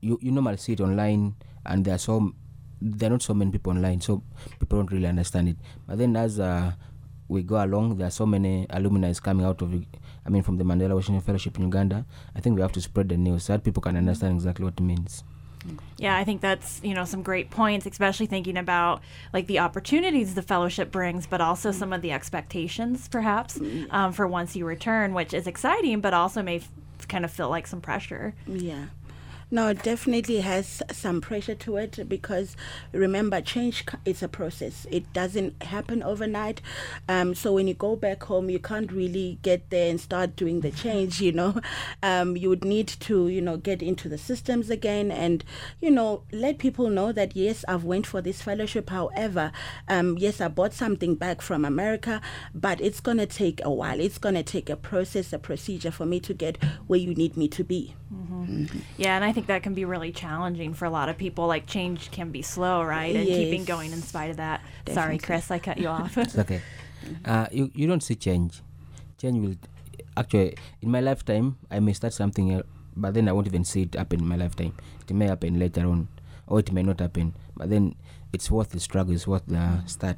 You 0.01 0.19
you 0.21 0.31
normally 0.31 0.57
see 0.57 0.73
it 0.73 0.81
online, 0.81 1.33
and 1.65 1.83
there 1.83 1.95
are 1.95 1.97
so 1.97 2.33
there 2.81 3.07
are 3.07 3.11
not 3.11 3.21
so 3.21 3.33
many 3.33 3.51
people 3.51 3.71
online, 3.71 4.01
so 4.01 4.23
people 4.59 4.77
don't 4.77 4.91
really 4.91 5.07
understand 5.07 5.49
it. 5.49 5.57
But 5.87 5.97
then 5.97 6.15
as 6.15 6.39
uh, 6.39 6.73
we 7.27 7.43
go 7.43 7.63
along, 7.63 7.97
there 7.97 8.07
are 8.07 8.11
so 8.11 8.25
many 8.25 8.65
alumni 8.69 9.09
is 9.09 9.19
coming 9.19 9.45
out 9.45 9.61
of, 9.61 9.73
I 10.25 10.29
mean, 10.29 10.43
from 10.43 10.57
the 10.57 10.63
Mandela 10.63 10.93
Washington 10.93 11.21
Fellowship 11.21 11.57
in 11.57 11.63
Uganda. 11.63 12.05
I 12.35 12.39
think 12.39 12.55
we 12.55 12.61
have 12.61 12.71
to 12.73 12.81
spread 12.81 13.09
the 13.09 13.17
news 13.17 13.45
so 13.45 13.53
that 13.53 13.63
people 13.63 13.81
can 13.81 13.97
understand 13.97 14.35
exactly 14.35 14.65
what 14.65 14.75
it 14.75 14.83
means. 14.83 15.23
Yeah, 15.97 16.15
I 16.15 16.23
think 16.23 16.39
that's, 16.41 16.79
you 16.83 16.93
know, 16.93 17.03
some 17.03 17.23
great 17.23 17.49
points, 17.49 17.85
especially 17.85 18.27
thinking 18.27 18.57
about 18.57 19.01
like 19.33 19.47
the 19.47 19.59
opportunities 19.59 20.35
the 20.35 20.41
fellowship 20.41 20.91
brings, 20.91 21.27
but 21.27 21.41
also 21.41 21.71
some 21.71 21.91
of 21.91 22.01
the 22.01 22.11
expectations 22.11 23.07
perhaps 23.09 23.59
um, 23.89 24.13
for 24.13 24.27
once 24.27 24.55
you 24.55 24.65
return, 24.65 25.13
which 25.13 25.33
is 25.33 25.47
exciting, 25.47 25.99
but 25.99 26.13
also 26.13 26.41
may 26.41 26.57
f- 26.57 26.71
kind 27.07 27.25
of 27.25 27.31
feel 27.31 27.49
like 27.49 27.67
some 27.67 27.81
pressure. 27.81 28.33
Yeah. 28.45 28.85
No, 29.49 29.69
it 29.69 29.81
definitely 29.81 30.41
has 30.41 30.83
some 30.91 31.21
pressure 31.21 31.55
to 31.55 31.77
it 31.77 32.09
because 32.09 32.57
remember, 32.91 33.39
change 33.39 33.85
is 34.03 34.21
a 34.21 34.27
process. 34.27 34.85
It 34.91 35.13
doesn't 35.13 35.63
happen 35.63 36.03
overnight. 36.03 36.61
Um, 37.07 37.33
so 37.33 37.53
when 37.53 37.65
you 37.65 37.73
go 37.73 37.95
back 37.95 38.23
home, 38.23 38.49
you 38.49 38.59
can't 38.59 38.91
really 38.91 39.39
get 39.43 39.69
there 39.69 39.89
and 39.89 40.01
start 40.01 40.35
doing 40.35 40.59
the 40.59 40.71
change. 40.71 41.21
You 41.21 41.31
know, 41.31 41.61
um, 42.03 42.35
you 42.35 42.49
would 42.49 42.65
need 42.65 42.89
to, 42.89 43.29
you 43.29 43.39
know, 43.39 43.55
get 43.55 43.81
into 43.81 44.09
the 44.09 44.17
systems 44.17 44.69
again 44.69 45.11
and, 45.11 45.45
you 45.79 45.91
know, 45.91 46.23
let 46.33 46.57
people 46.57 46.89
know 46.89 47.13
that 47.13 47.37
yes, 47.37 47.63
I've 47.69 47.85
went 47.85 48.05
for 48.05 48.19
this 48.19 48.41
fellowship. 48.41 48.89
However, 48.89 49.53
um, 49.87 50.17
yes, 50.17 50.41
I 50.41 50.49
bought 50.49 50.73
something 50.73 51.15
back 51.15 51.41
from 51.41 51.63
America, 51.63 52.19
but 52.53 52.81
it's 52.81 52.99
gonna 52.99 53.25
take 53.25 53.61
a 53.63 53.71
while. 53.71 54.01
It's 54.01 54.17
gonna 54.17 54.43
take 54.43 54.69
a 54.69 54.75
process, 54.75 55.31
a 55.31 55.39
procedure 55.39 55.91
for 55.91 56.05
me 56.05 56.19
to 56.19 56.33
get 56.33 56.61
where 56.87 56.99
you 56.99 57.15
need 57.15 57.37
me 57.37 57.47
to 57.47 57.63
be. 57.63 57.95
Yeah, 58.97 59.15
and 59.15 59.23
I 59.23 59.36
think 59.37 59.47
that 59.53 59.61
can 59.61 59.75
be 59.75 59.85
really 59.85 60.11
challenging 60.11 60.73
for 60.73 60.85
a 60.85 60.89
lot 60.89 61.09
of 61.09 61.15
people. 61.15 61.45
Like 61.45 61.67
change 61.67 62.09
can 62.09 62.31
be 62.31 62.41
slow, 62.41 62.83
right? 62.83 63.15
And 63.15 63.27
keeping 63.27 63.65
going 63.65 63.91
in 63.93 64.01
spite 64.01 64.31
of 64.31 64.37
that. 64.37 64.61
Sorry, 64.89 65.19
Chris, 65.19 65.51
I 65.51 65.59
cut 65.59 65.77
you 65.77 65.89
off. 65.89 66.17
It's 66.27 66.37
okay. 66.37 66.61
Uh, 67.23 67.47
you, 67.51 67.71
you 67.73 67.87
don't 67.87 68.03
see 68.03 68.15
change. 68.15 68.61
Change 69.17 69.37
will 69.39 69.55
actually 70.17 70.57
in 70.81 70.89
my 70.91 70.99
lifetime 70.99 71.55
I 71.71 71.79
may 71.79 71.93
start 71.93 72.11
something, 72.11 72.51
else, 72.51 72.65
but 72.97 73.13
then 73.13 73.29
I 73.29 73.31
won't 73.31 73.47
even 73.47 73.63
see 73.63 73.83
it 73.83 73.93
happen 73.93 74.19
in 74.19 74.27
my 74.27 74.35
lifetime. 74.35 74.73
It 75.07 75.13
may 75.13 75.27
happen 75.27 75.57
later 75.57 75.85
on, 75.87 76.09
or 76.47 76.59
it 76.59 76.71
may 76.73 76.83
not 76.83 76.99
happen. 76.99 77.33
But 77.55 77.69
then 77.69 77.95
it's 78.33 78.49
worth 78.51 78.71
the 78.71 78.81
struggle. 78.81 79.13
It's 79.13 79.27
worth 79.27 79.45
the 79.45 79.83
start. 79.85 80.17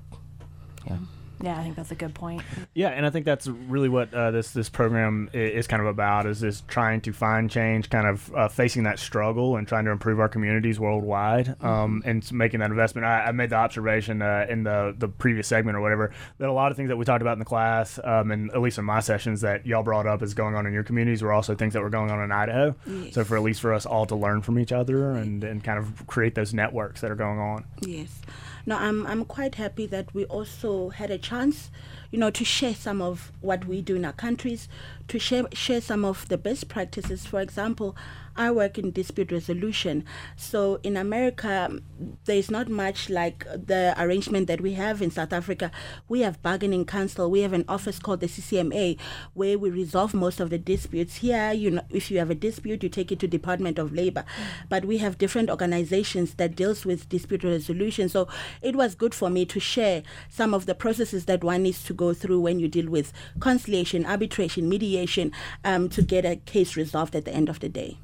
Yeah. 0.87 0.97
Yeah, 1.41 1.57
I 1.57 1.63
think 1.63 1.75
that's 1.75 1.91
a 1.91 1.95
good 1.95 2.13
point. 2.13 2.41
Yeah, 2.73 2.89
and 2.89 3.05
I 3.05 3.09
think 3.09 3.25
that's 3.25 3.47
really 3.47 3.89
what 3.89 4.13
uh, 4.13 4.31
this 4.31 4.51
this 4.51 4.69
program 4.69 5.29
is 5.33 5.67
kind 5.67 5.81
of 5.81 5.87
about 5.87 6.25
is 6.25 6.43
is 6.43 6.63
trying 6.67 7.01
to 7.01 7.13
find 7.13 7.49
change, 7.49 7.89
kind 7.89 8.07
of 8.07 8.33
uh, 8.35 8.47
facing 8.49 8.83
that 8.83 8.99
struggle 8.99 9.55
and 9.55 9.67
trying 9.67 9.85
to 9.85 9.91
improve 9.91 10.19
our 10.19 10.27
communities 10.27 10.79
worldwide, 10.79 11.55
um, 11.63 12.01
and 12.05 12.29
making 12.31 12.59
that 12.59 12.71
investment. 12.71 13.05
I, 13.05 13.25
I 13.25 13.31
made 13.31 13.51
the 13.51 13.55
observation 13.55 14.21
uh, 14.21 14.45
in 14.49 14.63
the 14.63 14.93
the 14.97 15.07
previous 15.07 15.47
segment 15.47 15.77
or 15.77 15.81
whatever 15.81 16.11
that 16.39 16.49
a 16.49 16.51
lot 16.51 16.71
of 16.71 16.77
things 16.77 16.89
that 16.89 16.97
we 16.97 17.05
talked 17.05 17.21
about 17.21 17.33
in 17.33 17.39
the 17.39 17.45
class, 17.45 17.99
um, 18.03 18.31
and 18.31 18.51
at 18.51 18.61
least 18.61 18.77
in 18.77 18.85
my 18.85 18.99
sessions 18.99 19.41
that 19.41 19.65
y'all 19.65 19.83
brought 19.83 20.07
up 20.07 20.21
is 20.21 20.33
going 20.33 20.55
on 20.55 20.65
in 20.65 20.73
your 20.73 20.83
communities 20.83 21.21
were 21.21 21.31
also 21.31 21.55
things 21.55 21.73
that 21.73 21.81
were 21.81 21.89
going 21.89 22.11
on 22.11 22.21
in 22.21 22.31
Idaho. 22.31 22.75
So 23.11 23.23
for 23.23 23.37
at 23.37 23.43
least 23.43 23.61
for 23.61 23.73
us 23.73 23.85
all 23.85 24.05
to 24.07 24.15
learn 24.15 24.41
from 24.41 24.59
each 24.59 24.71
other 24.71 25.11
and 25.11 25.43
and 25.43 25.63
kind 25.63 25.79
of 25.79 26.05
create 26.07 26.35
those 26.35 26.53
networks 26.53 27.01
that 27.01 27.11
are 27.11 27.15
going 27.15 27.39
on. 27.39 27.65
Yes. 27.81 28.21
No, 28.69 28.77
I'm 28.77 29.07
I'm 29.07 29.25
quite 29.25 29.55
happy 29.55 29.87
that 29.87 30.13
we 30.13 30.25
also 30.25 30.89
had 30.89 31.09
a 31.09 31.17
chance, 31.17 31.71
you 32.11 32.19
know, 32.19 32.31
to 32.31 32.43
share 32.43 32.73
some 32.73 33.01
of 33.01 33.31
what 33.41 33.65
we 33.65 33.81
do 33.81 33.95
in 33.95 34.05
our 34.05 34.13
countries, 34.13 34.67
to 35.07 35.19
share 35.19 35.47
share 35.53 35.81
some 35.81 36.05
of 36.05 36.27
the 36.29 36.37
best 36.37 36.67
practices. 36.67 37.25
For 37.25 37.39
example, 37.39 37.95
I 38.39 38.51
work 38.51 38.77
in 38.77 38.91
dispute 38.91 39.33
resolution. 39.33 40.05
So 40.37 40.79
in 40.81 40.95
America, 40.95 41.81
there 42.23 42.37
is 42.37 42.49
not 42.49 42.69
much 42.69 43.09
like 43.09 43.43
the 43.43 43.93
arrangement 43.97 44.47
that 44.47 44.61
we 44.61 44.73
have 44.75 45.01
in 45.01 45.11
South 45.11 45.33
Africa. 45.33 45.71
We 46.07 46.21
have 46.21 46.41
bargaining 46.41 46.85
council. 46.85 47.29
We 47.29 47.41
have 47.41 47.51
an 47.51 47.65
office 47.67 47.99
called 47.99 48.21
the 48.21 48.27
CCMA 48.27 48.97
where 49.33 49.59
we 49.59 49.69
resolve 49.69 50.13
most 50.13 50.39
of 50.39 50.51
the 50.51 50.57
disputes. 50.57 51.17
Here, 51.17 51.51
you 51.51 51.69
know, 51.69 51.81
if 51.89 52.09
you 52.09 52.19
have 52.19 52.29
a 52.29 52.35
dispute, 52.35 52.81
you 52.81 52.87
take 52.87 53.11
it 53.11 53.19
to 53.19 53.27
Department 53.27 53.77
of 53.77 53.91
Labor. 53.91 54.23
But 54.69 54.85
we 54.85 54.99
have 54.99 55.17
different 55.17 55.49
organizations 55.49 56.35
that 56.35 56.55
deals 56.55 56.85
with 56.85 57.09
dispute 57.09 57.43
resolution. 57.43 58.07
So 58.07 58.29
it 58.61 58.73
was 58.73 58.95
good 58.95 59.13
for 59.13 59.29
me 59.29 59.45
to 59.47 59.59
share 59.59 60.01
some 60.29 60.53
of 60.53 60.65
the 60.65 60.75
processes 60.75 61.25
that 61.25 61.43
one 61.43 61.63
needs 61.63 61.83
to 61.83 61.93
go 61.99 62.13
through 62.13 62.39
when 62.39 62.59
you 62.59 62.67
deal 62.67 62.89
with 62.89 63.11
conciliation, 63.39 64.05
arbitration, 64.05 64.69
mediation, 64.69 65.31
um, 65.65 65.89
to 65.89 66.01
get 66.01 66.23
a 66.25 66.37
case 66.37 66.77
resolved 66.77 67.13
at 67.15 67.25
the 67.25 67.33
end 67.33 67.49
of 67.49 67.59
the 67.59 67.67
day. 67.67 67.97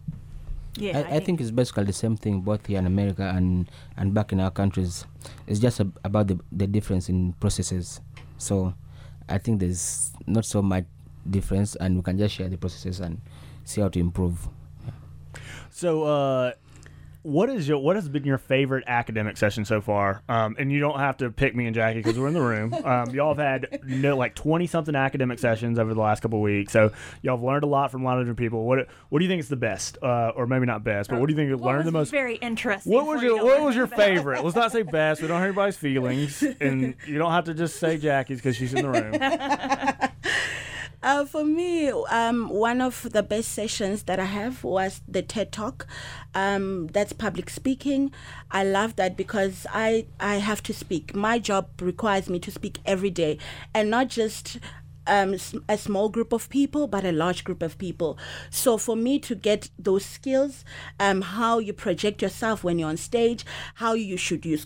Yeah, 0.77 0.99
I, 0.99 1.15
I 1.15 1.19
think 1.21 1.39
it's 1.39 1.51
basically 1.51 1.85
the 1.85 1.93
same 1.93 2.17
thing 2.17 2.41
both 2.41 2.67
here 2.67 2.77
in 2.77 2.85
America 2.85 3.31
and, 3.33 3.71
and 3.95 4.13
back 4.13 4.33
in 4.33 4.41
our 4.41 4.51
countries. 4.51 5.05
It's 5.47 5.61
just 5.61 5.79
ab- 5.79 5.97
about 6.03 6.27
the, 6.27 6.37
the 6.51 6.67
difference 6.67 7.07
in 7.07 7.31
processes. 7.39 8.01
So 8.37 8.73
I 9.29 9.37
think 9.37 9.61
there's 9.61 10.11
not 10.27 10.43
so 10.43 10.61
much 10.61 10.83
difference, 11.29 11.77
and 11.77 11.95
we 11.95 12.03
can 12.03 12.17
just 12.17 12.35
share 12.35 12.49
the 12.49 12.57
processes 12.57 12.99
and 12.99 13.21
see 13.63 13.79
how 13.81 13.87
to 13.87 13.99
improve. 13.99 14.47
So, 15.71 16.03
uh, 16.03 16.51
what 17.25 17.49
is 17.49 17.67
your 17.67 17.79
what 17.79 17.95
has 17.95 18.07
been 18.07 18.23
your 18.23 18.37
favorite 18.37 18.83
academic 18.85 19.35
session 19.35 19.65
so 19.65 19.81
far? 19.81 20.21
Um, 20.29 20.55
and 20.59 20.71
you 20.71 20.79
don't 20.79 20.99
have 20.99 21.17
to 21.17 21.31
pick 21.31 21.55
me 21.55 21.65
and 21.65 21.75
Jaci 21.75 21.95
because 21.95 22.19
we're 22.19 22.27
in 22.27 22.33
the 22.35 22.41
room. 22.41 22.73
Um, 22.85 23.09
y'all 23.15 23.33
have 23.33 23.43
had 23.43 23.79
no, 23.83 24.15
like 24.15 24.35
twenty 24.35 24.67
something 24.67 24.95
academic 24.95 25.39
sessions 25.39 25.79
over 25.79 25.93
the 25.95 25.99
last 25.99 26.21
couple 26.21 26.37
of 26.37 26.43
weeks, 26.43 26.71
so 26.71 26.91
y'all 27.23 27.35
have 27.37 27.43
learned 27.43 27.63
a 27.63 27.67
lot 27.67 27.89
from 27.89 28.03
a 28.03 28.05
lot 28.05 28.19
of 28.19 28.25
different 28.25 28.37
people. 28.37 28.63
What 28.63 28.87
what 29.09 29.19
do 29.19 29.25
you 29.25 29.29
think 29.29 29.39
is 29.39 29.49
the 29.49 29.55
best, 29.55 29.97
uh, 30.03 30.33
or 30.35 30.45
maybe 30.45 30.67
not 30.67 30.83
best, 30.83 31.09
but 31.09 31.19
what 31.19 31.25
do 31.25 31.33
you 31.33 31.37
think 31.37 31.49
you 31.49 31.57
learned 31.57 31.87
the 31.87 31.91
most? 31.91 32.11
very 32.11 32.35
interesting. 32.35 32.93
What 32.93 33.07
was 33.07 33.23
your 33.23 33.43
What 33.43 33.61
was 33.61 33.75
your 33.75 33.85
about? 33.85 33.97
favorite? 33.97 34.43
Let's 34.43 34.55
not 34.55 34.71
say 34.71 34.83
best. 34.83 35.21
We 35.23 35.27
don't 35.27 35.39
hurt 35.39 35.47
anybody's 35.47 35.77
feelings, 35.77 36.43
and 36.61 36.95
you 37.07 37.17
don't 37.17 37.31
have 37.31 37.45
to 37.45 37.55
just 37.55 37.77
say 37.77 37.97
Jaci's 37.97 38.37
because 38.37 38.55
she's 38.55 38.73
in 38.75 38.83
the 38.83 38.89
room. 38.89 39.13
Uh, 41.05 41.23
for 41.23 41.45
me, 41.45 41.91
um, 42.09 42.49
one 42.49 42.81
of 42.81 43.11
the 43.11 43.21
best 43.21 43.51
sessions 43.51 44.01
that 44.03 44.19
I 44.19 44.25
have 44.25 44.63
was 44.63 45.01
the 45.07 45.21
TED 45.21 45.51
Talk. 45.51 45.85
Um, 46.33 46.87
that's 46.87 47.13
public 47.13 47.51
speaking. 47.51 48.11
I 48.49 48.63
love 48.63 48.95
that 48.95 49.15
because 49.15 49.67
I 49.71 50.07
I 50.19 50.37
have 50.37 50.63
to 50.63 50.73
speak. 50.73 51.13
My 51.13 51.37
job 51.37 51.67
requires 51.79 52.27
me 52.27 52.39
to 52.39 52.49
speak 52.49 52.79
every 52.87 53.11
day, 53.11 53.37
and 53.71 53.91
not 53.91 54.07
just 54.07 54.57
um, 55.05 55.35
a 55.69 55.77
small 55.77 56.09
group 56.09 56.33
of 56.33 56.49
people, 56.49 56.87
but 56.87 57.05
a 57.05 57.11
large 57.11 57.43
group 57.43 57.61
of 57.61 57.77
people. 57.77 58.17
So 58.49 58.77
for 58.77 58.95
me 58.95 59.19
to 59.19 59.35
get 59.35 59.69
those 59.77 60.03
skills, 60.03 60.65
um, 60.99 61.21
how 61.21 61.59
you 61.59 61.73
project 61.73 62.23
yourself 62.23 62.63
when 62.63 62.79
you're 62.79 62.89
on 62.89 62.97
stage, 62.97 63.45
how 63.75 63.93
you 63.93 64.17
should 64.17 64.43
use 64.43 64.65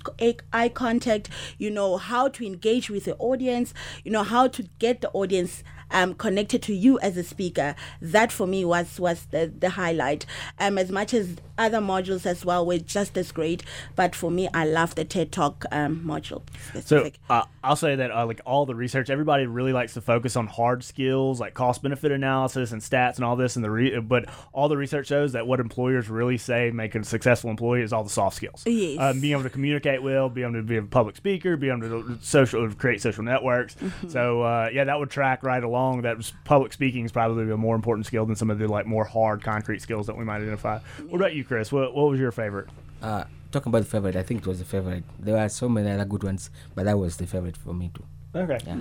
eye 0.54 0.70
contact, 0.70 1.30
you 1.58 1.70
know, 1.70 1.98
how 1.98 2.30
to 2.30 2.46
engage 2.46 2.90
with 2.90 3.06
the 3.06 3.18
audience, 3.18 3.74
you 4.06 4.12
know, 4.12 4.24
how 4.24 4.48
to 4.48 4.64
get 4.80 5.02
the 5.02 5.10
audience 5.12 5.64
um, 5.92 6.14
connected 6.14 6.62
to 6.64 6.74
you 6.74 7.00
as 7.00 7.18
a 7.18 7.24
speaker. 7.24 7.76
That 8.02 8.32
for 8.32 8.48
me 8.48 8.66
was 8.66 9.00
was 9.00 9.26
the, 9.32 9.52
the 9.58 9.72
highlight. 9.72 10.26
Um, 10.60 10.78
as 10.78 10.92
much 10.92 11.14
as 11.14 11.38
other 11.58 11.80
modules 11.80 12.26
as 12.26 12.46
well 12.46 12.66
were 12.66 12.78
just 12.78 13.18
as 13.18 13.32
great, 13.32 13.64
but 13.96 14.16
for 14.16 14.32
me, 14.32 14.50
I 14.54 14.66
love 14.66 14.96
the 14.96 15.06
TED 15.06 15.32
Talk 15.32 15.66
um, 15.72 16.04
module 16.06 16.42
So 16.86 17.12
uh, 17.30 17.44
I'll 17.64 17.76
say 17.76 17.96
that 17.96 18.12
uh, 18.12 18.26
like 18.26 18.42
all 18.46 18.66
the 18.66 18.76
research, 18.76 19.10
everybody 19.10 19.46
really 19.46 19.74
likes 19.74 19.94
to 19.96 20.02
focus 20.02 20.36
on 20.36 20.48
hard 20.48 20.84
skills 20.84 21.40
like 21.40 21.54
cost 21.54 21.82
benefit 21.82 22.12
analysis 22.12 22.72
and 22.72 22.82
stats 22.82 23.16
and 23.16 23.26
all 23.26 23.36
this. 23.36 23.56
And 23.56 23.66
the 23.66 23.72
re- 23.72 24.00
but 24.00 24.26
all 24.54 24.70
the 24.70 24.78
research 24.78 25.08
shows 25.08 25.34
that 25.34 25.48
what 25.48 25.60
employers 25.60 26.10
really 26.10 26.38
say 26.38 26.72
make 26.72 26.96
a 26.96 27.04
successful 27.04 27.50
employee 27.50 27.82
is 27.82 27.94
all 27.94 28.04
the 28.04 28.10
soft 28.10 28.36
skills. 28.36 28.64
Yes. 28.66 29.00
Um, 29.00 29.20
being 29.20 29.34
able 29.34 29.44
to 29.44 29.50
communicate 29.50 30.02
well, 30.02 30.30
being 30.30 30.50
able 30.50 30.60
to 30.60 30.64
be 30.64 30.78
a 30.78 30.84
public 30.84 31.16
speaker, 31.16 31.58
being 31.58 31.84
able 31.84 32.04
to 32.04 32.18
social 32.22 32.70
create 32.74 33.02
social 33.02 33.24
networks. 33.24 33.76
Mm-hmm. 33.76 34.10
So 34.10 34.42
uh, 34.42 34.70
yeah, 34.72 34.86
that 34.86 35.00
would 35.00 35.10
track 35.10 35.44
right 35.44 35.64
along. 35.64 35.79
That 36.02 36.18
was- 36.18 36.34
public 36.46 36.74
speaking 36.74 37.06
is 37.06 37.12
probably 37.12 37.52
a 37.52 37.58
more 37.58 37.76
important 37.76 38.06
skill 38.06 38.26
than 38.26 38.36
some 38.36 38.50
of 38.50 38.60
the 38.60 38.68
like 38.68 38.86
more 38.86 39.06
hard 39.06 39.44
concrete 39.44 39.82
skills 39.82 40.08
that 40.08 40.18
we 40.18 40.24
might 40.26 40.38
identify. 40.42 40.80
What 41.10 41.20
about 41.20 41.34
you, 41.36 41.44
Chris? 41.44 41.72
What 41.72 41.94
what 41.96 42.10
was 42.12 42.20
your 42.20 42.32
favorite? 42.32 42.68
Uh, 43.02 43.24
talking 43.52 43.70
about 43.70 43.80
the 43.80 43.86
favorite, 43.90 44.16
I 44.16 44.24
think 44.24 44.42
it 44.42 44.48
was 44.48 44.60
the 44.60 44.66
favorite. 44.66 45.04
There 45.20 45.36
were 45.36 45.50
so 45.50 45.70
many 45.70 45.90
other 45.92 46.06
good 46.06 46.24
ones, 46.24 46.50
but 46.76 46.86
that 46.86 46.98
was 46.98 47.18
the 47.18 47.26
favorite 47.28 47.58
for 47.58 47.74
me 47.74 47.92
too. 47.94 48.04
Okay. 48.36 48.60
Yeah. 48.66 48.78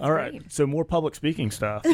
All 0.00 0.12
right. 0.12 0.30
great. 0.32 0.52
So 0.52 0.66
more 0.66 0.84
public 0.84 1.14
speaking 1.14 1.50
stuff. 1.50 1.82
I 1.86 1.90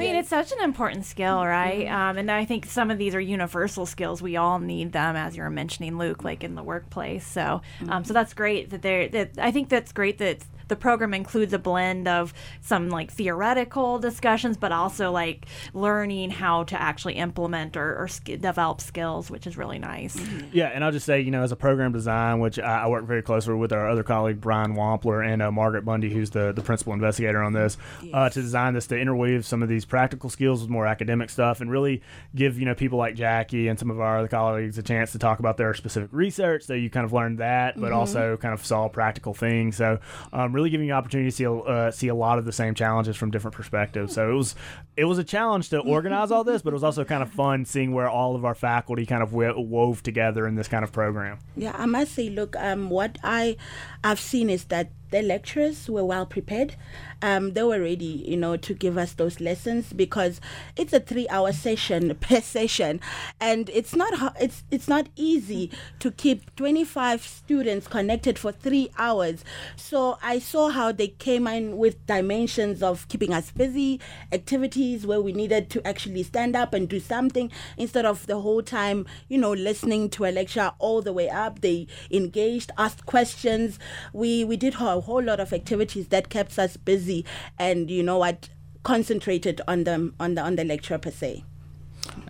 mean, 0.00 0.16
it's 0.16 0.28
such 0.28 0.52
an 0.52 0.60
important 0.62 1.04
skill, 1.04 1.44
right? 1.44 1.86
Um, 1.86 2.18
and 2.18 2.30
I 2.30 2.44
think 2.44 2.66
some 2.66 2.90
of 2.90 2.98
these 2.98 3.14
are 3.14 3.20
universal 3.20 3.86
skills. 3.86 4.20
We 4.20 4.36
all 4.36 4.58
need 4.58 4.92
them, 4.92 5.16
as 5.16 5.36
you 5.36 5.42
were 5.42 5.50
mentioning, 5.50 5.98
Luke, 5.98 6.24
like 6.24 6.42
in 6.42 6.54
the 6.54 6.62
workplace. 6.62 7.26
So, 7.26 7.62
um, 7.88 8.04
so 8.04 8.12
that's 8.12 8.34
great 8.34 8.70
that 8.70 8.82
they're. 8.82 9.08
That 9.08 9.30
I 9.38 9.50
think 9.50 9.68
that's 9.68 9.92
great 9.92 10.18
that 10.18 10.38
the 10.70 10.76
program 10.76 11.12
includes 11.12 11.52
a 11.52 11.58
blend 11.58 12.08
of 12.08 12.32
some 12.62 12.88
like 12.88 13.12
theoretical 13.12 13.98
discussions, 13.98 14.56
but 14.56 14.72
also 14.72 15.10
like 15.12 15.44
learning 15.74 16.30
how 16.30 16.64
to 16.64 16.80
actually 16.80 17.14
implement 17.14 17.76
or, 17.76 17.98
or 17.98 18.08
sk- 18.08 18.40
develop 18.40 18.80
skills, 18.80 19.30
which 19.30 19.46
is 19.46 19.58
really 19.58 19.78
nice. 19.78 20.18
Yeah, 20.52 20.68
and 20.68 20.82
I'll 20.82 20.92
just 20.92 21.04
say, 21.04 21.20
you 21.20 21.30
know, 21.30 21.42
as 21.42 21.52
a 21.52 21.56
program 21.56 21.92
design, 21.92 22.40
which 22.40 22.58
I, 22.58 22.84
I 22.84 22.86
work 22.86 23.04
very 23.04 23.20
closely 23.20 23.54
with 23.54 23.72
our 23.72 23.90
other 23.90 24.02
colleague 24.02 24.40
Brian 24.40 24.74
Wampler 24.74 25.26
and 25.26 25.42
uh, 25.42 25.50
Margaret 25.50 25.84
Bundy, 25.84 26.10
who's 26.10 26.30
the, 26.30 26.52
the 26.52 26.62
principal 26.62 26.92
investigator 26.92 27.42
on 27.42 27.52
this, 27.52 27.76
uh, 28.14 28.30
to 28.30 28.40
design 28.40 28.74
this 28.74 28.86
to 28.86 28.98
interweave 28.98 29.44
some 29.44 29.62
of 29.62 29.68
these 29.68 29.84
practical 29.84 30.30
skills 30.30 30.60
with 30.60 30.70
more 30.70 30.86
academic 30.86 31.30
stuff, 31.30 31.60
and 31.60 31.70
really 31.70 32.00
give 32.34 32.58
you 32.58 32.64
know 32.64 32.74
people 32.74 32.98
like 32.98 33.16
Jaci 33.16 33.68
and 33.68 33.76
some 33.76 33.90
of 33.90 33.98
our 33.98 34.18
other 34.18 34.28
colleagues 34.28 34.78
a 34.78 34.82
chance 34.82 35.10
to 35.12 35.18
talk 35.18 35.40
about 35.40 35.56
their 35.56 35.74
specific 35.74 36.10
research. 36.12 36.62
So 36.62 36.74
you 36.74 36.88
kind 36.88 37.04
of 37.04 37.12
learned 37.12 37.38
that, 37.38 37.80
but 37.80 37.90
also 37.90 38.36
kind 38.36 38.54
of 38.54 38.64
saw 38.64 38.88
practical 38.88 39.34
things. 39.34 39.76
So 39.76 39.98
um, 40.32 40.52
really 40.52 40.59
giving 40.68 40.88
you 40.88 40.92
opportunity 40.92 41.30
to 41.30 41.34
see 41.34 41.46
uh, 41.46 41.90
see 41.90 42.08
a 42.08 42.14
lot 42.14 42.38
of 42.38 42.44
the 42.44 42.52
same 42.52 42.74
challenges 42.74 43.16
from 43.16 43.30
different 43.30 43.54
perspectives. 43.54 44.12
So 44.14 44.30
it 44.30 44.34
was 44.34 44.54
it 44.96 45.04
was 45.04 45.18
a 45.18 45.24
challenge 45.24 45.70
to 45.70 45.78
organize 45.78 46.30
all 46.30 46.44
this, 46.44 46.60
but 46.60 46.70
it 46.70 46.74
was 46.74 46.84
also 46.84 47.04
kind 47.04 47.22
of 47.22 47.30
fun 47.30 47.64
seeing 47.64 47.94
where 47.94 48.10
all 48.10 48.36
of 48.36 48.44
our 48.44 48.54
faculty 48.54 49.06
kind 49.06 49.22
of 49.22 49.32
wo- 49.32 49.58
wove 49.58 50.02
together 50.02 50.46
in 50.46 50.56
this 50.56 50.68
kind 50.68 50.84
of 50.84 50.92
program. 50.92 51.38
Yeah, 51.56 51.72
I 51.74 51.86
must 51.86 52.12
say, 52.12 52.28
look, 52.28 52.54
um, 52.56 52.90
what 52.90 53.16
I 53.24 53.56
have 54.04 54.20
seen 54.20 54.50
is 54.50 54.64
that 54.64 54.90
the 55.10 55.22
lecturers 55.22 55.88
were 55.88 56.04
well 56.04 56.26
prepared. 56.26 56.74
Um, 57.22 57.52
they 57.52 57.62
were 57.62 57.80
ready, 57.80 58.24
you 58.26 58.36
know, 58.36 58.56
to 58.56 58.72
give 58.74 58.96
us 58.96 59.12
those 59.12 59.40
lessons 59.40 59.92
because 59.92 60.40
it's 60.76 60.92
a 60.92 61.00
three-hour 61.00 61.52
session 61.52 62.14
per 62.20 62.40
session, 62.40 63.00
and 63.40 63.68
it's 63.70 63.94
not 63.94 64.34
it's 64.40 64.64
it's 64.70 64.88
not 64.88 65.08
easy 65.16 65.70
to 65.98 66.10
keep 66.10 66.54
25 66.56 67.22
students 67.22 67.86
connected 67.88 68.38
for 68.38 68.52
three 68.52 68.90
hours. 68.98 69.44
So 69.76 70.18
I 70.22 70.38
saw 70.38 70.70
how 70.70 70.92
they 70.92 71.08
came 71.08 71.46
in 71.46 71.76
with 71.76 72.04
dimensions 72.06 72.82
of 72.82 73.06
keeping 73.08 73.32
us 73.34 73.50
busy, 73.50 74.00
activities 74.32 75.06
where 75.06 75.20
we 75.20 75.32
needed 75.32 75.68
to 75.70 75.86
actually 75.86 76.22
stand 76.22 76.56
up 76.56 76.72
and 76.72 76.88
do 76.88 77.00
something 77.00 77.50
instead 77.76 78.04
of 78.06 78.26
the 78.26 78.40
whole 78.40 78.62
time, 78.62 79.06
you 79.28 79.38
know, 79.38 79.52
listening 79.52 80.08
to 80.10 80.24
a 80.24 80.30
lecture 80.32 80.72
all 80.78 81.02
the 81.02 81.12
way 81.12 81.28
up. 81.28 81.60
They 81.60 81.86
engaged, 82.10 82.70
asked 82.78 83.06
questions. 83.06 83.78
We 84.12 84.44
we 84.44 84.56
did 84.56 84.74
a 85.00 85.02
whole 85.02 85.22
lot 85.22 85.40
of 85.40 85.52
activities 85.52 86.08
that 86.08 86.28
kept 86.28 86.58
us 86.58 86.76
busy, 86.76 87.24
and 87.58 87.90
you 87.90 88.02
know 88.02 88.18
what, 88.18 88.48
concentrated 88.84 89.60
on 89.66 89.84
the 89.84 90.12
on 90.20 90.34
the 90.36 90.42
on 90.42 90.56
the 90.56 90.64
lecture 90.64 90.98
per 90.98 91.10
se. 91.10 91.42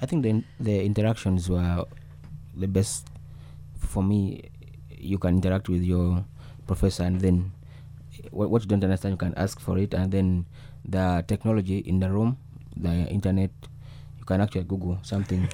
I 0.01 0.07
think 0.07 0.23
the 0.23 0.43
the 0.63 0.85
interactions 0.87 1.51
were 1.51 1.85
the 2.55 2.69
best 2.71 3.11
for 3.79 4.03
me. 4.03 4.47
You 4.95 5.19
can 5.19 5.43
interact 5.43 5.69
with 5.69 5.83
your 5.83 6.25
professor, 6.67 7.03
and 7.03 7.21
then 7.21 7.51
what, 8.31 8.51
what 8.51 8.63
you 8.63 8.69
don't 8.69 8.85
understand, 8.85 9.15
you 9.15 9.19
can 9.19 9.35
ask 9.35 9.59
for 9.59 9.79
it, 9.79 9.95
and 9.95 10.13
then 10.13 10.47
the 10.87 11.25
technology 11.27 11.79
in 11.79 11.99
the 11.99 12.11
room, 12.11 12.39
the 12.77 13.09
internet, 13.11 13.51
you 14.19 14.25
can 14.25 14.41
actually 14.41 14.65
Google 14.65 14.99
something, 15.03 15.49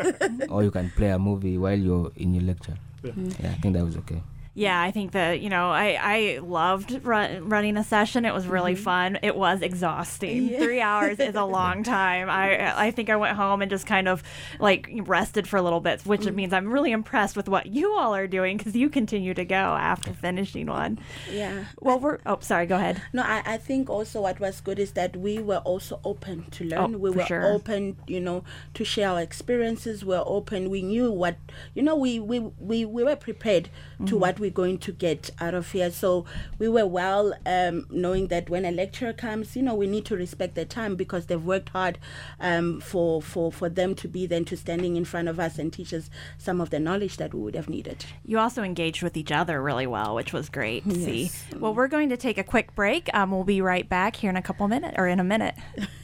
or 0.48 0.62
you 0.62 0.70
can 0.70 0.90
play 0.96 1.10
a 1.10 1.18
movie 1.18 1.58
while 1.58 1.76
you're 1.78 2.12
in 2.16 2.32
your 2.34 2.44
lecture. 2.44 2.78
Yeah, 3.02 3.50
I 3.50 3.58
think 3.60 3.74
that 3.74 3.84
was 3.84 3.96
okay. 4.06 4.22
Yeah, 4.54 4.80
I 4.80 4.90
think 4.90 5.12
that 5.12 5.40
you 5.40 5.48
know 5.48 5.70
I 5.70 5.98
I 6.00 6.38
loved 6.42 7.04
run, 7.06 7.48
running 7.48 7.78
a 7.78 7.84
session. 7.84 8.26
It 8.26 8.34
was 8.34 8.46
really 8.46 8.74
fun. 8.74 9.18
It 9.22 9.34
was 9.34 9.62
exhausting. 9.62 10.48
Three 10.50 10.80
hours 10.80 11.18
is 11.20 11.34
a 11.34 11.44
long 11.58 11.82
time. 11.82 12.28
I 12.28 12.86
I 12.86 12.90
think 12.90 13.08
I 13.08 13.16
went 13.16 13.34
home 13.36 13.62
and 13.62 13.70
just 13.70 13.86
kind 13.86 14.08
of 14.08 14.22
like 14.60 14.90
rested 15.04 15.48
for 15.48 15.56
a 15.56 15.62
little 15.62 15.80
bit, 15.80 16.04
which 16.04 16.26
means 16.30 16.52
I'm 16.52 16.70
really 16.70 16.92
impressed 16.92 17.34
with 17.34 17.48
what 17.48 17.66
you 17.66 17.92
all 17.94 18.14
are 18.14 18.26
doing 18.26 18.58
because 18.58 18.76
you 18.76 18.90
continue 18.90 19.32
to 19.32 19.44
go 19.46 19.54
after 19.54 20.12
finishing 20.12 20.66
one. 20.66 20.98
Yeah. 21.30 21.64
Well, 21.80 21.98
we're 21.98 22.18
oh 22.26 22.38
sorry, 22.40 22.66
go 22.66 22.76
ahead. 22.76 23.00
No, 23.14 23.22
I, 23.22 23.42
I 23.46 23.56
think 23.56 23.88
also 23.88 24.20
what 24.20 24.38
was 24.38 24.60
good 24.60 24.78
is 24.78 24.92
that 24.92 25.16
we 25.16 25.38
were 25.38 25.58
also 25.64 25.98
open 26.04 26.44
to 26.50 26.64
learn. 26.64 26.94
Oh, 26.94 26.98
we 26.98 27.10
were 27.10 27.24
sure. 27.24 27.44
open, 27.52 27.96
you 28.06 28.20
know, 28.20 28.44
to 28.74 28.84
share 28.84 29.08
our 29.08 29.20
experiences. 29.22 30.04
We 30.04 30.14
are 30.14 30.24
open. 30.26 30.68
We 30.68 30.82
knew 30.82 31.10
what, 31.10 31.38
you 31.74 31.82
know, 31.82 31.96
we 31.96 32.20
we, 32.20 32.38
we, 32.38 32.84
we 32.84 33.02
were 33.02 33.16
prepared 33.16 33.70
Mm-hmm. 34.02 34.06
to 34.06 34.16
what 34.16 34.40
we're 34.42 34.50
going 34.50 34.76
to 34.78 34.92
get 34.92 35.30
out 35.40 35.54
of 35.54 35.72
here. 35.72 35.90
So 35.90 36.26
we 36.58 36.68
were 36.68 36.86
well 36.86 37.32
um, 37.46 37.86
knowing 37.88 38.26
that 38.26 38.50
when 38.50 38.66
a 38.66 38.70
lecturer 38.70 39.14
comes, 39.14 39.56
you 39.56 39.62
know, 39.62 39.74
we 39.74 39.86
need 39.86 40.04
to 40.06 40.16
respect 40.16 40.54
their 40.54 40.66
time 40.66 40.96
because 40.96 41.26
they've 41.26 41.42
worked 41.42 41.70
hard 41.70 41.98
um, 42.40 42.80
for, 42.80 43.22
for, 43.22 43.50
for 43.50 43.70
them 43.70 43.94
to 43.94 44.08
be 44.08 44.26
then 44.26 44.44
to 44.46 44.56
standing 44.56 44.96
in 44.96 45.04
front 45.04 45.28
of 45.28 45.40
us 45.40 45.58
and 45.58 45.72
teach 45.72 45.94
us 45.94 46.10
some 46.36 46.60
of 46.60 46.68
the 46.68 46.80
knowledge 46.80 47.16
that 47.16 47.32
we 47.32 47.40
would 47.40 47.54
have 47.54 47.70
needed. 47.70 48.04
You 48.26 48.38
also 48.38 48.62
engaged 48.62 49.02
with 49.02 49.16
each 49.16 49.32
other 49.32 49.62
really 49.62 49.86
well, 49.86 50.14
which 50.14 50.32
was 50.32 50.48
great 50.48 50.84
to 50.84 50.94
see. 50.94 51.30
Well, 51.56 51.74
we're 51.74 51.88
going 51.88 52.10
to 52.10 52.16
take 52.16 52.36
a 52.36 52.44
quick 52.44 52.74
break. 52.74 53.08
Um, 53.14 53.30
we'll 53.30 53.44
be 53.44 53.62
right 53.62 53.88
back 53.88 54.16
here 54.16 54.30
in 54.30 54.36
a 54.36 54.42
couple 54.42 54.66
minutes 54.68 54.96
or 54.98 55.06
in 55.06 55.20
a 55.20 55.24
minute. 55.24 55.54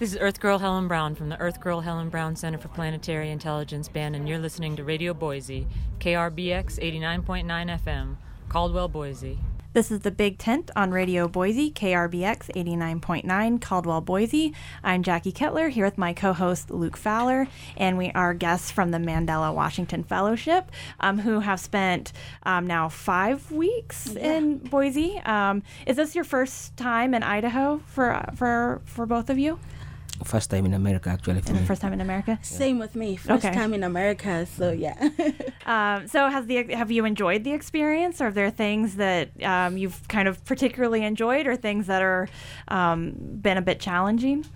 This 0.00 0.12
is 0.12 0.18
Earth 0.20 0.38
Girl 0.38 0.60
Helen 0.60 0.86
Brown 0.86 1.16
from 1.16 1.28
the 1.28 1.40
Earth 1.40 1.60
Girl 1.60 1.80
Helen 1.80 2.08
Brown 2.08 2.36
Center 2.36 2.56
for 2.56 2.68
Planetary 2.68 3.32
Intelligence 3.32 3.88
Band, 3.88 4.14
and 4.14 4.28
you're 4.28 4.38
listening 4.38 4.76
to 4.76 4.84
Radio 4.84 5.12
Boise, 5.12 5.66
KRBX 5.98 6.78
89.9 6.78 7.44
FM, 7.80 8.14
Caldwell, 8.48 8.86
Boise. 8.86 9.40
This 9.72 9.90
is 9.90 10.02
the 10.02 10.12
Big 10.12 10.38
Tent 10.38 10.70
on 10.76 10.92
Radio 10.92 11.26
Boise, 11.26 11.72
KRBX 11.72 12.54
89.9, 12.54 13.60
Caldwell, 13.60 14.00
Boise. 14.00 14.54
I'm 14.84 15.02
Jaci 15.02 15.34
Kettler 15.34 15.68
here 15.68 15.84
with 15.84 15.98
my 15.98 16.12
co 16.12 16.32
host 16.32 16.70
Luke 16.70 16.96
Fowler, 16.96 17.48
and 17.76 17.98
we 17.98 18.12
are 18.12 18.34
guests 18.34 18.70
from 18.70 18.92
the 18.92 18.98
Mandela 18.98 19.52
Washington 19.52 20.04
Fellowship 20.04 20.70
um, 21.00 21.18
who 21.18 21.40
have 21.40 21.58
spent 21.58 22.12
um, 22.44 22.68
now 22.68 22.88
five 22.88 23.50
weeks 23.50 24.14
in 24.14 24.58
Boise. 24.58 25.18
Um, 25.24 25.64
is 25.88 25.96
this 25.96 26.14
your 26.14 26.22
first 26.22 26.76
time 26.76 27.14
in 27.14 27.24
Idaho 27.24 27.82
for, 27.86 28.24
for, 28.36 28.80
for 28.84 29.04
both 29.04 29.28
of 29.28 29.40
you? 29.40 29.58
First 30.24 30.50
time 30.50 30.66
in 30.66 30.74
America, 30.74 31.08
actually, 31.10 31.40
for 31.40 31.52
me. 31.54 31.64
First 31.64 31.80
time 31.82 31.92
in 31.92 32.00
America? 32.00 32.38
Same 32.42 32.78
with 32.78 32.94
me. 32.94 33.16
First 33.16 33.44
Okay. 33.44 33.54
time 33.54 33.72
in 33.74 33.82
America. 33.84 34.46
So, 34.46 34.70
yeah. 34.70 35.08
Um, 35.66 36.08
so 36.08 36.30
has 36.30 36.46
the 36.46 36.72
have 36.74 36.90
you 36.90 37.04
enjoyed 37.04 37.44
the 37.44 37.52
experience, 37.52 38.22
or 38.22 38.28
are 38.28 38.30
there 38.32 38.48
things 38.50 38.96
that 38.96 39.28
um, 39.44 39.76
you've 39.76 40.08
kind 40.08 40.26
of 40.26 40.42
particularly 40.46 41.04
enjoyed, 41.04 41.46
or 41.46 41.56
things 41.56 41.86
that 41.88 42.00
are 42.00 42.26
um, 42.68 43.12
been 43.42 43.58
a 43.58 43.62
bit 43.62 43.78
challenging? 43.78 44.46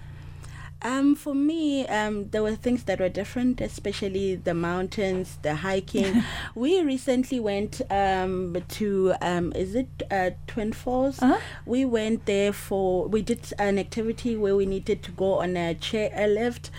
Um, 0.82 1.14
for 1.14 1.34
me, 1.34 1.86
um, 1.86 2.28
there 2.30 2.42
were 2.42 2.56
things 2.56 2.84
that 2.84 2.98
were 2.98 3.08
different, 3.08 3.60
especially 3.60 4.34
the 4.34 4.54
mountains, 4.54 5.38
the 5.42 5.54
hiking. 5.54 6.24
we 6.54 6.82
recently 6.82 7.38
went 7.38 7.80
um, 7.90 8.56
to, 8.68 9.14
um, 9.20 9.52
is 9.54 9.74
it 9.74 9.88
uh, 10.10 10.30
Twin 10.46 10.72
Falls? 10.72 11.22
Uh-huh. 11.22 11.38
We 11.66 11.84
went 11.84 12.26
there 12.26 12.52
for, 12.52 13.06
we 13.06 13.22
did 13.22 13.52
an 13.58 13.78
activity 13.78 14.36
where 14.36 14.56
we 14.56 14.66
needed 14.66 15.02
to 15.04 15.12
go 15.12 15.34
on 15.34 15.56
a 15.56 15.74
chair 15.74 16.10
a 16.14 16.26
lift. 16.26 16.70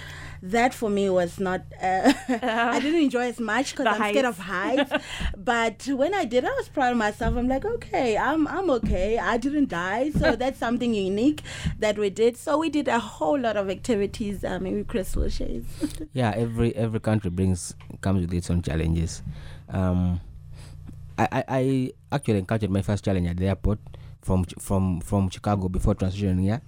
That 0.46 0.74
for 0.74 0.90
me 0.90 1.10
was 1.10 1.40
not, 1.40 1.62
uh, 1.82 2.12
I 2.28 2.80
didn't 2.82 3.02
enjoy 3.02 3.28
as 3.28 3.40
much 3.40 3.72
because 3.72 3.88
I'm 3.88 4.12
scared 4.12 4.26
of 4.26 4.38
heights. 4.38 4.92
but 5.38 5.88
when 5.88 6.14
I 6.14 6.26
did, 6.26 6.44
I 6.44 6.50
was 6.50 6.68
proud 6.68 6.92
of 6.92 6.98
myself. 6.98 7.38
I'm 7.38 7.48
like, 7.48 7.64
okay, 7.64 8.18
I'm, 8.18 8.46
I'm 8.50 8.70
okay. 8.72 9.18
I 9.18 9.38
didn't 9.38 9.70
die. 9.70 10.10
So 10.10 10.36
that's 10.42 10.60
something 10.60 10.94
unique 10.94 11.44
that 11.80 11.98
we 11.98 12.10
did. 12.10 12.36
So 12.36 12.58
we 12.58 12.70
did 12.70 12.90
a 12.90 13.00
whole 13.00 13.40
lot 13.40 13.56
of 13.56 13.70
activities. 13.70 14.44
Uh, 14.44 14.60
maybe 14.60 14.84
Chris 14.84 15.16
will 15.16 15.30
share. 15.30 15.48
his. 15.48 15.64
yeah 16.14 16.32
every 16.36 16.76
every 16.76 17.00
country 17.00 17.30
brings 17.30 17.74
comes 18.02 18.22
with 18.22 18.34
its 18.34 18.50
own 18.50 18.62
challenges 18.62 19.22
um 19.70 20.20
I, 21.18 21.28
I, 21.32 21.44
I 21.48 21.92
actually 22.12 22.40
encountered 22.40 22.72
my 22.72 22.82
first 22.82 23.06
challenge 23.06 23.28
at 23.28 23.38
the 23.38 23.48
airport 23.48 23.80
from 24.22 24.44
from 24.60 25.02
from 25.02 25.30
chicago 25.30 25.70
before 25.70 25.96
transitioning 25.96 26.42
here 26.42 26.62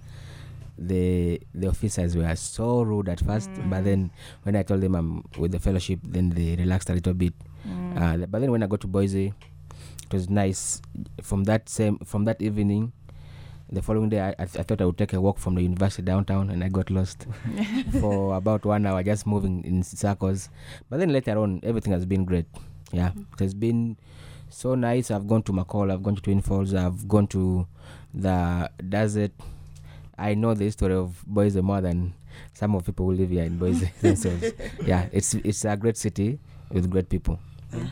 the 0.78 1.40
the 1.54 1.68
officers 1.68 2.16
were 2.16 2.34
so 2.36 2.82
rude 2.82 3.08
at 3.08 3.20
first 3.20 3.50
but 3.54 3.80
mm. 3.80 3.84
then 3.84 4.10
when 4.42 4.54
i 4.56 4.62
told 4.62 4.80
them 4.80 4.94
i'm 4.94 5.24
with 5.38 5.52
the 5.52 5.58
fellowship 5.58 5.98
then 6.02 6.30
they 6.30 6.56
relaxed 6.56 6.90
a 6.90 6.94
little 6.94 7.14
bit. 7.14 7.32
Mm. 7.66 8.22
Uh, 8.22 8.26
but 8.26 8.40
then 8.40 8.50
when 8.50 8.62
i 8.62 8.66
got 8.66 8.80
to 8.80 8.86
boise 8.86 9.32
it 10.06 10.12
was 10.12 10.30
nice. 10.30 10.80
From 11.20 11.44
that 11.44 11.68
same 11.68 11.98
from 11.98 12.24
that 12.26 12.40
evening 12.40 12.92
the 13.70 13.82
following 13.82 14.08
day 14.08 14.20
I, 14.20 14.28
I, 14.38 14.44
th- 14.44 14.58
I 14.58 14.62
thought 14.62 14.80
i 14.80 14.84
would 14.84 14.96
take 14.96 15.12
a 15.12 15.20
walk 15.20 15.38
from 15.38 15.56
the 15.56 15.62
university 15.62 16.02
downtown 16.02 16.50
and 16.50 16.62
i 16.62 16.68
got 16.68 16.90
lost 16.90 17.26
for 18.00 18.36
about 18.36 18.64
one 18.64 18.86
hour 18.86 19.02
just 19.02 19.26
moving 19.26 19.64
in 19.64 19.82
circles. 19.82 20.48
But 20.88 21.00
then 21.00 21.12
later 21.12 21.38
on 21.38 21.60
everything 21.64 21.92
has 21.92 22.06
been 22.06 22.24
great. 22.24 22.46
Yeah 22.92 23.10
mm. 23.10 23.24
it 23.32 23.40
has 23.40 23.54
been 23.54 23.96
so 24.48 24.76
nice. 24.76 25.10
I've 25.10 25.26
gone 25.26 25.42
to 25.44 25.52
mccall 25.52 25.92
i've 25.92 26.02
gone 26.02 26.14
to 26.14 26.22
twin 26.22 26.40
falls 26.40 26.72
i've 26.72 27.08
gone 27.08 27.26
to 27.28 27.66
the 28.14 28.70
desert 28.88 29.32
i 30.18 30.34
know 30.34 30.54
the 30.54 30.64
history 30.64 30.94
of 30.94 31.22
boise 31.26 31.60
more 31.60 31.80
than 31.80 32.12
some 32.54 32.74
of 32.74 32.84
people 32.84 33.06
who 33.06 33.12
live 33.12 33.30
here 33.30 33.44
in 33.44 33.56
boise 33.58 33.90
themselves 34.00 34.52
yeah 34.84 35.06
it's 35.12 35.34
it's 35.34 35.64
a 35.64 35.76
great 35.76 35.96
city 35.96 36.38
with 36.70 36.90
great 36.90 37.08
people 37.08 37.38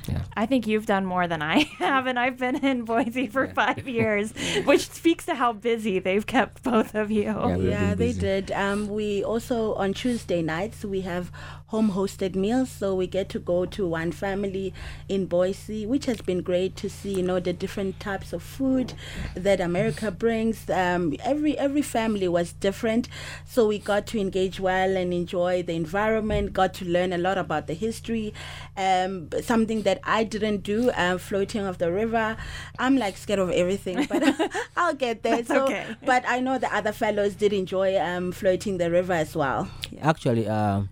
Yeah. 0.09 0.23
I 0.37 0.47
think 0.47 0.67
you've 0.67 0.87
done 0.87 1.05
more 1.05 1.27
than 1.29 1.43
I 1.43 1.57
have, 1.79 2.07
and 2.07 2.17
I've 2.17 2.39
been 2.39 2.57
in 2.65 2.85
Boise 2.85 3.27
for 3.27 3.49
five 3.49 3.85
years, 3.99 4.33
which 4.65 4.89
speaks 4.89 5.27
to 5.27 5.35
how 5.35 5.53
busy 5.53 5.99
they've 5.99 6.25
kept 6.25 6.63
both 6.63 6.95
of 6.95 7.11
you. 7.11 7.25
Yeah, 7.25 7.57
yeah, 7.57 7.95
they 7.95 8.13
did. 8.13 8.53
Um, 8.53 8.89
we 8.89 9.25
also 9.25 9.75
on 9.75 9.93
Tuesday 9.93 10.41
nights 10.43 10.85
we 10.87 11.03
have 11.03 11.31
home 11.67 11.93
hosted 11.93 12.35
meals, 12.35 12.71
so 12.71 12.95
we 12.95 13.07
get 13.07 13.29
to 13.31 13.39
go 13.39 13.65
to 13.67 13.87
one 13.87 14.13
family 14.13 14.73
in 15.09 15.27
Boise, 15.27 15.87
which 15.87 16.07
has 16.07 16.21
been 16.21 16.43
great 16.43 16.77
to 16.77 16.89
see. 16.89 17.15
You 17.15 17.23
know 17.23 17.41
the 17.41 17.53
different 17.53 18.01
types 18.01 18.33
of 18.33 18.43
food 18.43 18.95
that 19.35 19.61
America 19.61 20.11
brings. 20.11 20.69
Um, 20.69 21.15
every 21.25 21.57
every 21.59 21.83
family 21.83 22.29
was 22.29 22.53
different, 22.53 23.09
so 23.45 23.67
we 23.67 23.79
got 23.79 24.07
to 24.09 24.21
engage 24.21 24.61
well 24.61 24.97
and 24.97 25.13
enjoy 25.13 25.63
the 25.63 25.75
environment. 25.75 26.53
Got 26.53 26.75
to 26.75 26.85
learn 26.85 27.13
a 27.13 27.19
lot 27.19 27.39
about 27.39 27.67
the 27.67 27.75
history. 27.75 28.35
Um, 28.77 29.29
something 29.43 29.83
that 29.83 30.01
I 30.05 30.25
didn't 30.25 30.63
do, 30.63 30.91
uh, 30.91 31.19
floating 31.19 31.65
off 31.67 31.79
the 31.79 31.91
river. 31.91 32.37
I'm 32.79 32.97
like 32.97 33.17
scared 33.17 33.39
of 33.39 33.51
everything, 33.51 34.07
but 34.09 34.23
I'll 34.77 34.95
get 34.95 35.23
there. 35.23 35.37
That's 35.37 35.49
so, 35.49 35.65
okay. 35.65 35.87
but 36.05 36.25
I 36.27 36.41
know 36.41 36.59
the 36.59 36.75
other 36.75 36.93
fellows 36.93 37.35
did 37.35 37.53
enjoy 37.53 37.99
um, 37.99 38.33
floating 38.33 38.79
the 38.79 38.91
river 38.91 39.13
as 39.13 39.35
well. 39.35 39.69
Actually, 40.01 40.49
uh, 40.49 40.83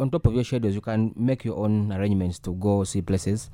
on 0.00 0.10
top 0.10 0.26
of 0.26 0.34
your 0.34 0.44
schedules, 0.44 0.74
you 0.74 0.80
can 0.80 1.12
make 1.16 1.44
your 1.44 1.58
own 1.58 1.92
arrangements 1.92 2.38
to 2.40 2.54
go 2.54 2.84
see 2.84 3.02
places. 3.02 3.50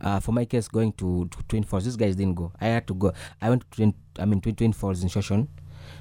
Uh, 0.00 0.20
for 0.20 0.32
my 0.32 0.44
case, 0.44 0.68
going 0.68 0.92
to, 0.92 1.28
to 1.30 1.38
Twin 1.48 1.64
Falls, 1.64 1.84
these 1.84 1.96
guys 1.96 2.16
didn't 2.16 2.34
go. 2.34 2.52
I 2.60 2.66
had 2.66 2.86
to 2.88 2.94
go. 2.94 3.12
I 3.40 3.48
went 3.48 3.62
to 3.62 3.76
Twin, 3.76 3.94
I 4.18 4.24
mean, 4.24 4.40
Twin, 4.40 4.54
Twin 4.54 4.72
Falls 4.72 5.02
in 5.02 5.08
Shoshone, 5.08 5.48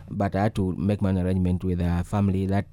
but 0.09 0.35
I 0.35 0.43
had 0.43 0.55
to 0.55 0.75
make 0.75 1.01
my 1.01 1.09
own 1.09 1.17
arrangement 1.17 1.63
with 1.63 1.81
a 1.81 2.03
family 2.03 2.45
that 2.47 2.65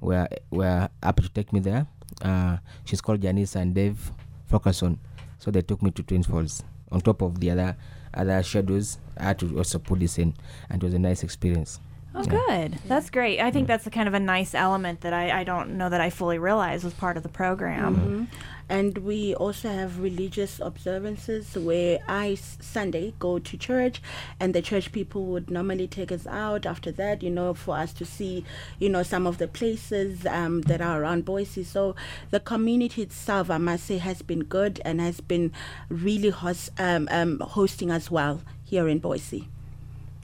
were 0.00 0.28
were 0.50 0.88
happy 1.02 1.22
to 1.22 1.28
take 1.30 1.52
me 1.52 1.60
there. 1.60 1.86
Uh, 2.22 2.58
she's 2.84 3.00
called 3.00 3.20
Janice 3.20 3.56
and 3.56 3.74
Dave 3.74 4.12
Focason, 4.50 4.98
so 5.38 5.50
they 5.50 5.62
took 5.62 5.82
me 5.82 5.90
to 5.92 6.02
Twin 6.02 6.22
Falls. 6.22 6.62
On 6.92 7.00
top 7.00 7.22
of 7.22 7.38
the 7.38 7.50
other 7.50 7.76
other 8.14 8.42
schedules, 8.42 8.98
I 9.16 9.24
had 9.24 9.38
to 9.40 9.58
also 9.58 9.78
put 9.78 10.00
this 10.00 10.18
in, 10.18 10.34
and 10.68 10.82
it 10.82 10.86
was 10.86 10.94
a 10.94 10.98
nice 10.98 11.22
experience. 11.22 11.78
Oh, 12.12 12.24
good. 12.24 12.76
That's 12.86 13.08
great. 13.08 13.38
I 13.40 13.50
think 13.52 13.68
that's 13.68 13.86
a 13.86 13.90
kind 13.90 14.08
of 14.08 14.14
a 14.14 14.20
nice 14.20 14.52
element 14.54 15.02
that 15.02 15.12
I, 15.12 15.40
I 15.40 15.44
don't 15.44 15.78
know 15.78 15.88
that 15.88 16.00
I 16.00 16.10
fully 16.10 16.38
realized 16.38 16.82
was 16.82 16.92
part 16.94 17.16
of 17.16 17.22
the 17.22 17.28
program. 17.28 17.96
Mhm. 17.96 18.26
And 18.68 18.98
we 18.98 19.34
also 19.34 19.68
have 19.68 20.00
religious 20.00 20.60
observances 20.60 21.56
where 21.56 21.98
I, 22.08 22.34
Sunday 22.36 23.14
go 23.18 23.40
to 23.40 23.56
church, 23.56 24.00
and 24.38 24.54
the 24.54 24.62
church 24.62 24.92
people 24.92 25.24
would 25.26 25.50
normally 25.50 25.88
take 25.88 26.12
us 26.12 26.24
out 26.28 26.66
after 26.66 26.92
that, 26.92 27.20
you 27.22 27.30
know, 27.30 27.52
for 27.54 27.76
us 27.76 27.92
to 27.94 28.04
see, 28.04 28.44
you 28.78 28.88
know, 28.88 29.02
some 29.02 29.26
of 29.26 29.38
the 29.38 29.48
places 29.48 30.24
um, 30.26 30.62
that 30.62 30.80
are 30.80 31.02
around 31.02 31.24
Boise. 31.24 31.64
So 31.64 31.96
the 32.30 32.38
community 32.38 33.02
itself, 33.02 33.50
I 33.50 33.58
must 33.58 33.86
say, 33.86 33.98
has 33.98 34.22
been 34.22 34.44
good 34.44 34.80
and 34.84 35.00
has 35.00 35.20
been 35.20 35.52
really 35.88 36.30
hos- 36.30 36.70
um, 36.78 37.08
um, 37.10 37.40
hosting 37.40 37.90
us 37.90 38.08
well 38.10 38.42
here 38.64 38.86
in 38.88 38.98
Boise. 39.00 39.48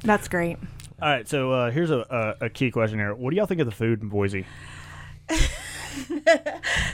That's 0.04 0.28
great. 0.28 0.58
All 1.00 1.08
right, 1.08 1.28
so 1.28 1.52
uh, 1.52 1.70
here's 1.70 1.90
a, 1.90 2.36
a, 2.40 2.46
a 2.46 2.48
key 2.48 2.70
question 2.70 2.98
here. 2.98 3.14
What 3.14 3.30
do 3.30 3.36
y'all 3.36 3.46
think 3.46 3.60
of 3.60 3.66
the 3.66 3.72
food 3.72 4.02
in 4.02 4.08
Boise? 4.08 4.46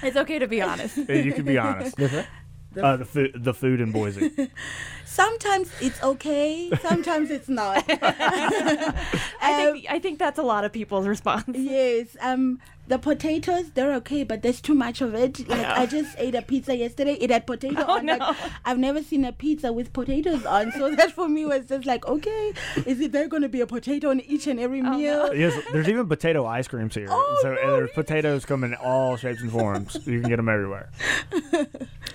It's 0.03 0.17
okay 0.17 0.39
to 0.39 0.47
be 0.47 0.63
honest. 0.63 0.97
You 0.97 1.33
can 1.33 1.45
be 1.45 1.59
honest. 1.59 1.99
Uh, 2.01 2.97
the 2.97 3.05
food, 3.05 3.33
the 3.35 3.53
food 3.53 3.81
in 3.81 3.93
Boise. 3.93 4.31
Sometimes 5.05 5.71
it's 5.83 6.03
okay, 6.03 6.71
sometimes 6.81 7.31
it's 7.31 7.47
not. 7.47 7.85
I 7.89 9.23
think 9.41 9.87
I 9.91 9.99
think 9.99 10.19
that's 10.19 10.39
a 10.39 10.43
lot 10.43 10.65
of 10.65 10.73
people's 10.73 11.07
response. 11.07 11.45
Yes, 11.53 12.17
um, 12.23 12.61
the 12.89 12.99
potatoes 12.99 13.71
they're 13.75 13.95
okay, 13.95 14.25
but 14.25 14.43
there's 14.43 14.61
too 14.61 14.75
much 14.75 15.01
of 15.01 15.15
it. 15.15 15.49
Like 15.49 15.67
I 15.67 15.87
just 15.87 16.15
ate 16.19 16.35
a 16.35 16.43
pizza 16.43 16.77
yesterday. 16.77 17.15
It 17.15 17.31
had 17.31 17.47
potato 17.47 17.85
Oh, 17.87 17.99
on. 17.99 18.07
Like. 18.07 18.37
I've 18.65 18.79
never 18.79 19.03
seen 19.03 19.25
a 19.25 19.33
pizza 19.33 19.73
with 19.73 19.93
potatoes 19.93 20.45
on, 20.45 20.73
so 20.73 20.95
that 20.97 21.13
for 21.13 21.29
me 21.29 21.47
was 21.47 21.67
just 21.67 21.87
like, 21.87 22.07
okay, 22.07 22.53
is 22.87 23.01
it 23.01 23.13
there 23.13 23.29
going 23.29 23.43
to 23.43 23.49
be 23.49 23.61
a 23.61 23.67
potato 23.67 24.11
on 24.11 24.21
each 24.21 24.47
and 24.47 24.59
every 24.61 24.81
oh, 24.81 24.91
meal? 24.97 25.35
yes, 25.35 25.55
there's 25.73 25.89
even 25.89 26.07
potato 26.09 26.45
ice 26.45 26.69
creams 26.69 26.95
here. 26.95 27.07
Oh, 27.09 27.39
so 27.43 27.53
and 27.53 27.63
no, 27.63 27.77
there's 27.77 27.91
potatoes 27.93 28.45
come 28.45 28.65
in 28.65 28.75
all 28.75 29.17
shapes 29.17 29.41
and 29.43 29.51
forms. 29.53 29.97
You 30.07 30.21
can 30.21 30.29
get 30.29 30.37
them 30.37 30.49
everywhere. 30.49 30.91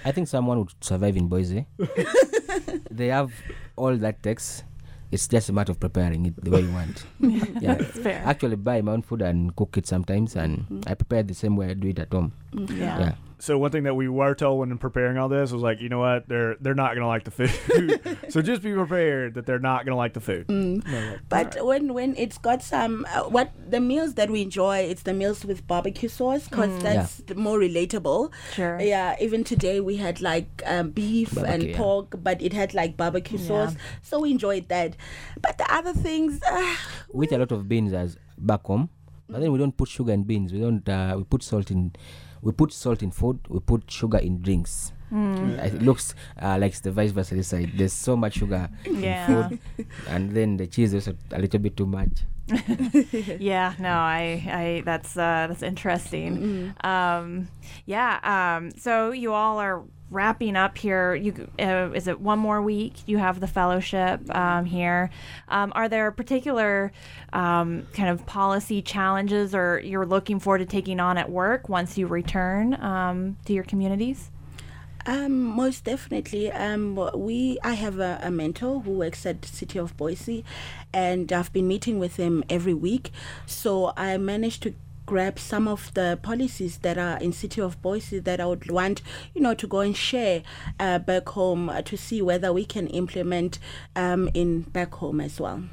I 0.05 0.11
think 0.11 0.27
someone 0.27 0.59
would 0.59 0.73
survive 0.81 1.17
in 1.17 1.27
Boise. 1.27 1.65
they 2.91 3.07
have 3.07 3.31
all 3.75 3.95
that 3.97 4.21
takes. 4.21 4.63
It's 5.11 5.27
just 5.27 5.49
a 5.49 5.53
matter 5.53 5.71
of 5.71 5.79
preparing 5.79 6.25
it 6.25 6.35
the 6.43 6.51
way 6.51 6.61
you 6.61 6.71
want. 6.71 7.05
yeah, 7.61 7.75
fair. 7.75 8.21
Actually, 8.25 8.57
buy 8.57 8.81
my 8.81 8.91
own 8.91 9.01
food 9.01 9.21
and 9.21 9.55
cook 9.55 9.77
it 9.77 9.87
sometimes, 9.87 10.35
and 10.35 10.59
mm-hmm. 10.67 10.81
I 10.85 10.95
prepare 10.95 11.23
the 11.23 11.33
same 11.33 11.55
way 11.55 11.69
I 11.69 11.73
do 11.75 11.87
it 11.87 11.99
at 11.99 12.11
home. 12.11 12.33
Mm-hmm. 12.53 12.77
Yeah. 12.77 12.99
Yeah. 12.99 13.15
So 13.39 13.57
one 13.59 13.69
thing 13.69 13.83
that 13.83 13.93
we 13.95 14.09
were 14.09 14.33
told 14.33 14.59
when 14.59 14.75
preparing 14.79 15.17
all 15.17 15.29
this 15.29 15.51
was 15.51 15.61
like, 15.61 15.79
you 15.79 15.89
know 15.89 15.99
what, 15.99 16.27
they're 16.27 16.55
they're 16.59 16.73
not 16.73 16.95
gonna 16.95 17.07
like 17.07 17.23
the 17.23 17.31
food. 17.31 18.17
so 18.29 18.41
just 18.41 18.63
be 18.63 18.73
prepared 18.73 19.35
that 19.35 19.45
they're 19.45 19.59
not 19.59 19.85
gonna 19.85 19.95
like 19.95 20.13
the 20.13 20.19
food. 20.19 20.47
But 21.29 21.63
when 21.63 21.93
when 21.93 22.15
it's 22.17 22.39
got 22.39 22.63
some 22.63 23.05
uh, 23.13 23.23
what 23.29 23.51
the 23.69 23.79
meals 23.79 24.15
that 24.15 24.31
we 24.31 24.41
enjoy, 24.41 24.79
it's 24.79 25.03
the 25.03 25.13
meals 25.13 25.45
with 25.45 25.67
barbecue 25.67 26.09
sauce 26.09 26.47
because 26.47 26.81
that's 26.81 27.17
the 27.17 27.35
more 27.35 27.59
relatable. 27.59 28.31
Sure. 28.53 28.79
Yeah. 28.81 29.15
Even 29.21 29.43
today 29.43 29.81
we 29.81 29.97
had 29.97 30.19
like 30.19 30.63
um, 30.65 30.89
beef 30.89 31.35
Barbecue, 31.35 31.53
and 31.53 31.63
yeah. 31.63 31.77
pork, 31.77 32.15
but 32.23 32.41
it 32.41 32.53
had 32.53 32.73
like 32.73 32.97
barbecue 32.97 33.37
Yeah. 33.37 33.47
sauce, 33.47 33.75
so 34.01 34.19
we 34.19 34.31
enjoyed 34.31 34.67
that. 34.69 34.95
But 35.39 35.59
the 35.59 35.71
other 35.71 35.93
things, 35.93 36.41
uh, 36.41 36.75
We 37.13 37.27
eat 37.27 37.33
a 37.33 37.37
lot 37.37 37.51
of 37.51 37.69
beans 37.69 37.93
as 37.93 38.17
back 38.37 38.65
home, 38.65 38.89
but 39.29 39.41
then 39.41 39.51
we 39.51 39.59
don't 39.59 39.77
put 39.77 39.89
sugar 39.89 40.11
in 40.11 40.23
beans. 40.23 40.51
We 40.51 40.59
don't. 40.59 40.87
Uh, 40.89 41.13
we 41.17 41.23
put 41.23 41.43
salt 41.43 41.69
in. 41.69 41.93
We 42.41 42.51
put 42.51 42.71
salt 42.73 43.01
in 43.03 43.11
food. 43.11 43.39
We 43.49 43.59
put 43.59 43.89
sugar 43.89 44.17
in 44.19 44.41
drinks. 44.41 44.91
Hmm. 45.09 45.51
It 45.59 45.81
looks 45.81 46.13
uh, 46.41 46.57
like 46.59 46.71
it's 46.71 46.81
the 46.81 46.91
vice 46.91 47.11
versa. 47.11 47.35
There's 47.73 47.93
so 47.93 48.17
much 48.17 48.35
sugar 48.35 48.69
Yeah. 48.85 49.49
in 49.49 49.57
food, 49.57 49.87
and 50.09 50.31
then 50.31 50.57
the 50.57 50.67
cheese 50.67 50.93
is 50.93 51.07
a 51.07 51.39
little 51.39 51.59
bit 51.59 51.77
too 51.77 51.85
much. 51.85 52.25
Yeah, 53.39 53.73
no, 53.79 53.89
I, 53.89 54.43
I, 54.47 54.81
that's, 54.85 55.15
uh, 55.17 55.47
that's 55.49 55.63
interesting. 55.63 56.73
Um, 56.83 57.47
yeah. 57.85 58.19
Um, 58.57 58.71
so 58.71 59.11
you 59.11 59.33
all 59.33 59.59
are 59.59 59.83
wrapping 60.09 60.55
up 60.55 60.77
here. 60.77 61.15
You, 61.15 61.49
uh, 61.59 61.91
is 61.93 62.07
it 62.07 62.19
one 62.21 62.39
more 62.39 62.61
week? 62.61 62.93
You 63.07 63.17
have 63.17 63.39
the 63.39 63.47
fellowship 63.47 64.21
um, 64.35 64.65
here. 64.65 65.09
Um, 65.49 65.71
are 65.75 65.89
there 65.89 66.09
particular 66.11 66.91
um, 67.33 67.85
kind 67.93 68.09
of 68.09 68.25
policy 68.25 68.81
challenges, 68.81 69.53
or 69.53 69.81
you're 69.83 70.05
looking 70.05 70.39
forward 70.39 70.59
to 70.59 70.65
taking 70.65 70.99
on 70.99 71.17
at 71.17 71.29
work 71.29 71.67
once 71.69 71.97
you 71.97 72.07
return 72.07 72.81
um, 72.81 73.37
to 73.45 73.53
your 73.53 73.63
communities? 73.65 74.31
Um, 75.07 75.39
most 75.41 75.85
definitely. 75.85 76.51
Um, 76.51 76.99
we 77.15 77.57
I 77.63 77.75
have 77.75 77.97
a, 77.97 78.19
a 78.21 78.29
mentor 78.29 78.81
who 78.81 78.91
works 78.91 79.25
at 79.25 79.45
City 79.45 79.79
of 79.79 79.95
Boise, 79.95 80.43
and 80.93 81.31
I've 81.31 81.53
been 81.53 81.65
meeting 81.67 81.97
with 81.97 82.17
him 82.17 82.43
every 82.49 82.73
week. 82.73 83.11
So 83.45 83.93
I 83.95 84.17
managed 84.17 84.63
to 84.63 84.73
grab 85.05 85.39
some 85.39 85.65
of 85.65 85.93
the 85.93 86.19
policies 86.21 86.79
that 86.79 86.97
are 86.97 87.17
in 87.19 87.31
City 87.31 87.61
of 87.61 87.81
Boise 87.81 88.19
that 88.19 88.41
I 88.41 88.45
would 88.47 88.69
want, 88.69 89.01
you 89.33 89.39
know, 89.39 89.53
to 89.53 89.65
go 89.65 89.79
and 89.79 89.95
share 89.95 90.43
uh, 90.77 90.99
back 90.99 91.29
home 91.29 91.69
uh, 91.69 91.81
to 91.83 91.95
see 91.95 92.21
whether 92.21 92.51
we 92.51 92.65
can 92.65 92.87
implement 92.87 93.59
um, 93.95 94.29
in 94.33 94.63
back 94.63 94.95
home 94.95 95.21
as 95.21 95.39
well. 95.39 95.63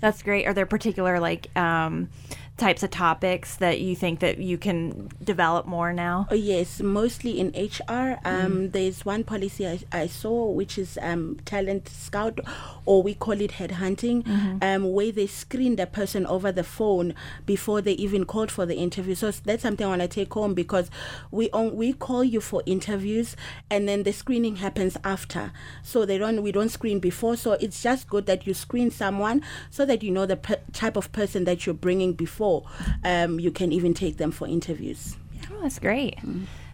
That's 0.00 0.22
great. 0.22 0.46
Are 0.46 0.54
there 0.54 0.64
particular 0.64 1.20
like 1.20 1.54
um, 1.54 2.08
types 2.58 2.82
of 2.82 2.90
topics 2.90 3.56
that 3.56 3.80
you 3.80 3.94
think 3.96 4.18
that 4.20 4.38
you 4.38 4.58
can 4.58 5.08
develop 5.22 5.64
more 5.66 5.92
now? 5.92 6.26
Oh, 6.30 6.34
yes, 6.34 6.80
mostly 6.80 7.38
in 7.38 7.48
HR. 7.56 8.18
Um, 8.24 8.70
There's 8.70 9.04
one 9.06 9.22
policy 9.24 9.66
I, 9.66 9.78
I 9.92 10.06
saw, 10.08 10.50
which 10.50 10.76
is 10.76 10.98
um, 11.00 11.38
talent 11.44 11.88
scout, 11.88 12.40
or 12.84 13.02
we 13.02 13.14
call 13.14 13.40
it 13.40 13.52
headhunting, 13.52 14.26
um, 14.62 14.92
where 14.92 15.12
they 15.12 15.26
screen 15.26 15.76
the 15.76 15.86
person 15.86 16.26
over 16.26 16.50
the 16.50 16.64
phone 16.64 17.14
before 17.46 17.80
they 17.80 17.92
even 17.92 18.24
called 18.24 18.50
for 18.50 18.66
the 18.66 18.74
interview. 18.76 19.14
So 19.14 19.30
that's 19.30 19.62
something 19.62 19.86
I 19.86 19.90
want 19.90 20.02
to 20.02 20.08
take 20.08 20.32
home 20.34 20.54
because 20.54 20.90
we 21.30 21.48
on, 21.50 21.76
we 21.76 21.92
call 21.92 22.24
you 22.24 22.40
for 22.40 22.62
interviews, 22.66 23.36
and 23.70 23.88
then 23.88 24.02
the 24.02 24.12
screening 24.12 24.56
happens 24.56 24.96
after. 25.04 25.52
So 25.82 26.04
they 26.04 26.18
don't 26.18 26.42
we 26.42 26.50
don't 26.50 26.70
screen 26.70 26.98
before. 26.98 27.36
So 27.36 27.52
it's 27.52 27.82
just 27.82 28.08
good 28.08 28.26
that 28.26 28.46
you 28.46 28.54
screen 28.54 28.90
someone 28.90 29.42
so 29.70 29.86
that 29.86 30.02
you 30.02 30.10
know 30.10 30.26
the 30.26 30.36
per- 30.36 30.60
type 30.72 30.96
of 30.96 31.12
person 31.12 31.44
that 31.44 31.64
you're 31.64 31.74
bringing 31.74 32.14
before 32.14 32.47
um, 33.04 33.40
you 33.40 33.50
can 33.50 33.72
even 33.72 33.94
take 33.94 34.16
them 34.16 34.30
for 34.30 34.46
interviews. 34.48 35.16
Oh, 35.50 35.62
that's 35.62 35.78
great. 35.78 36.18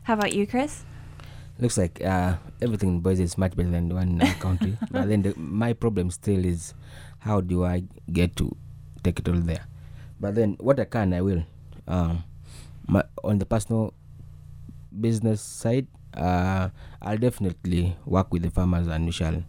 How 0.05 0.15
about 0.15 0.33
you, 0.33 0.47
Chris? 0.47 0.85
Looks 1.59 1.79
like 1.79 2.03
uh, 2.03 2.37
everything 2.61 2.89
in 2.89 3.01
Boise 3.01 3.23
is 3.23 3.39
much 3.39 3.55
better 3.55 3.71
than 3.71 3.89
the 3.89 3.95
one 3.95 4.09
in 4.09 4.23
our 4.23 4.35
country. 4.47 4.77
But 4.91 5.09
then 5.09 5.23
the, 5.23 5.35
my 5.39 5.73
problem 5.73 6.11
still 6.11 6.45
is 6.45 6.75
how 7.21 7.41
do 7.41 7.65
I 7.65 7.85
get 8.11 8.35
to 8.37 8.57
take 9.03 9.21
it 9.21 9.29
all 9.29 9.39
there? 9.39 9.65
But 10.21 10.35
then 10.35 10.57
what 10.59 10.81
I 10.81 10.85
can, 10.85 11.15
I 11.15 11.21
will. 11.23 11.45
Um, 11.87 12.25
my, 12.87 13.05
on 13.23 13.39
the 13.39 13.47
personal 13.47 13.95
business 15.01 15.41
side, 15.41 15.87
uh, 16.17 16.71
I'll 17.01 17.19
definitely 17.19 17.97
work 18.05 18.33
with 18.33 18.43
the 18.43 18.51
farmers 18.51 18.87
and 18.89 19.07
we 19.07 19.13
shall 19.13 19.45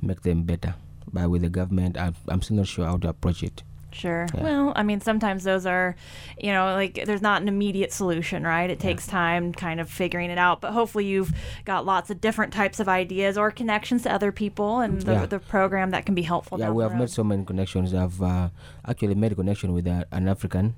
make 0.00 0.22
them 0.22 0.42
better. 0.42 0.74
But 1.12 1.30
with 1.30 1.42
the 1.42 1.50
government, 1.50 1.98
I'm, 1.98 2.14
I'm 2.28 2.42
still 2.42 2.58
not 2.58 2.68
sure 2.68 2.86
how 2.86 2.98
to 2.98 3.08
approach 3.08 3.42
it. 3.42 3.62
Sure. 3.90 4.26
Yeah. 4.34 4.42
Well, 4.42 4.72
I 4.76 4.82
mean, 4.82 5.00
sometimes 5.00 5.44
those 5.44 5.64
are, 5.64 5.96
you 6.38 6.52
know, 6.52 6.74
like 6.74 7.04
there's 7.06 7.22
not 7.22 7.40
an 7.42 7.48
immediate 7.48 7.92
solution, 7.92 8.44
right? 8.44 8.68
It 8.68 8.78
takes 8.78 9.06
time 9.06 9.52
kind 9.52 9.80
of 9.80 9.88
figuring 9.88 10.30
it 10.30 10.38
out. 10.38 10.60
But 10.60 10.72
hopefully, 10.72 11.06
you've 11.06 11.32
got 11.64 11.86
lots 11.86 12.10
of 12.10 12.20
different 12.20 12.52
types 12.52 12.80
of 12.80 12.88
ideas 12.88 13.38
or 13.38 13.50
connections 13.50 14.02
to 14.02 14.12
other 14.12 14.30
people 14.30 14.80
and 14.80 15.00
the, 15.02 15.12
Yeah. 15.12 15.26
the 15.26 15.38
program 15.38 15.90
that 15.92 16.04
can 16.06 16.14
be 16.14 16.22
helpful. 16.22 16.58
yeah, 16.60 16.70
we 16.70 16.82
the 16.84 16.90
have 16.90 16.98
made 16.98 17.10
so 17.10 17.24
many 17.24 17.44
connections. 17.44 17.94
I've 17.94 18.20
uh, 18.22 18.50
actually 18.86 19.14
made 19.14 19.32
a 19.32 19.34
connection 19.34 19.72
with 19.72 19.86
uh, 19.86 20.04
an 20.12 20.28
African 20.28 20.74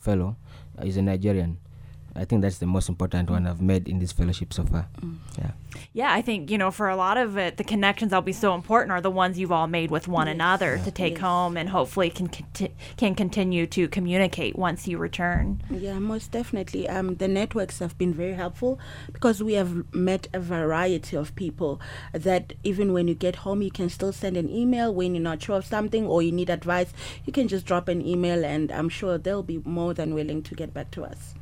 fellow. 0.00 0.36
He's 0.82 0.96
a 0.96 1.02
Nigerian. 1.02 1.58
I 2.18 2.24
think 2.24 2.42
that's 2.42 2.58
the 2.58 2.66
most 2.66 2.88
important 2.88 3.30
one 3.30 3.46
I've 3.46 3.60
made 3.62 3.88
in 3.88 3.98
this 4.00 4.12
fellowship 4.12 4.52
so 4.52 4.64
far. 4.64 4.88
Yeah. 5.38 5.52
Yeah, 5.92 6.12
I 6.12 6.20
think, 6.22 6.50
you 6.50 6.58
know, 6.58 6.70
for 6.72 6.88
a 6.88 6.96
lot 6.96 7.16
of 7.16 7.36
it, 7.38 7.56
the 7.56 7.64
connections 7.64 8.10
that'll 8.10 8.22
be 8.22 8.32
so 8.32 8.54
important 8.54 8.90
are 8.90 9.00
the 9.00 9.10
ones 9.10 9.38
you've 9.38 9.52
all 9.52 9.68
made 9.68 9.90
with 9.90 10.08
one 10.08 10.26
another 10.26 10.78
to 10.84 10.90
take 10.90 11.14
Yes. 11.14 11.20
home 11.22 11.56
and 11.56 11.68
hopefully 11.68 12.10
can 12.10 12.28
conti- 12.28 12.74
can 12.96 13.14
continue 13.14 13.66
to 13.68 13.86
communicate 13.88 14.56
once 14.58 14.88
you 14.88 14.98
return. 14.98 15.62
Yeah, 15.70 15.98
most 16.00 16.32
definitely. 16.32 16.88
Um, 16.88 17.14
the 17.16 17.28
networks 17.28 17.78
have 17.78 17.96
been 17.96 18.12
very 18.12 18.34
helpful 18.34 18.78
because 19.12 19.42
we 19.42 19.52
have 19.54 19.72
met 19.94 20.26
a 20.32 20.40
variety 20.40 21.16
of 21.16 21.34
people 21.36 21.80
that 22.12 22.52
even 22.64 22.92
when 22.92 23.06
you 23.06 23.14
get 23.14 23.36
home, 23.36 23.62
you 23.62 23.70
can 23.70 23.88
still 23.88 24.12
send 24.12 24.36
an 24.36 24.48
email 24.50 24.92
when 24.92 25.14
you're 25.14 25.22
not 25.22 25.40
sure 25.42 25.56
of 25.58 25.66
something 25.66 26.04
or 26.06 26.22
you 26.22 26.32
need 26.32 26.50
advice. 26.50 26.92
You 27.24 27.32
can 27.32 27.46
just 27.46 27.64
drop 27.66 27.86
an 27.88 28.04
email, 28.04 28.44
and 28.44 28.72
I'm 28.72 28.88
sure 28.88 29.18
they'll 29.18 29.42
be 29.44 29.60
more 29.64 29.94
than 29.94 30.14
willing 30.14 30.42
to 30.42 30.54
get 30.54 30.74
back 30.74 30.90
to 30.92 31.04
us. 31.04 31.34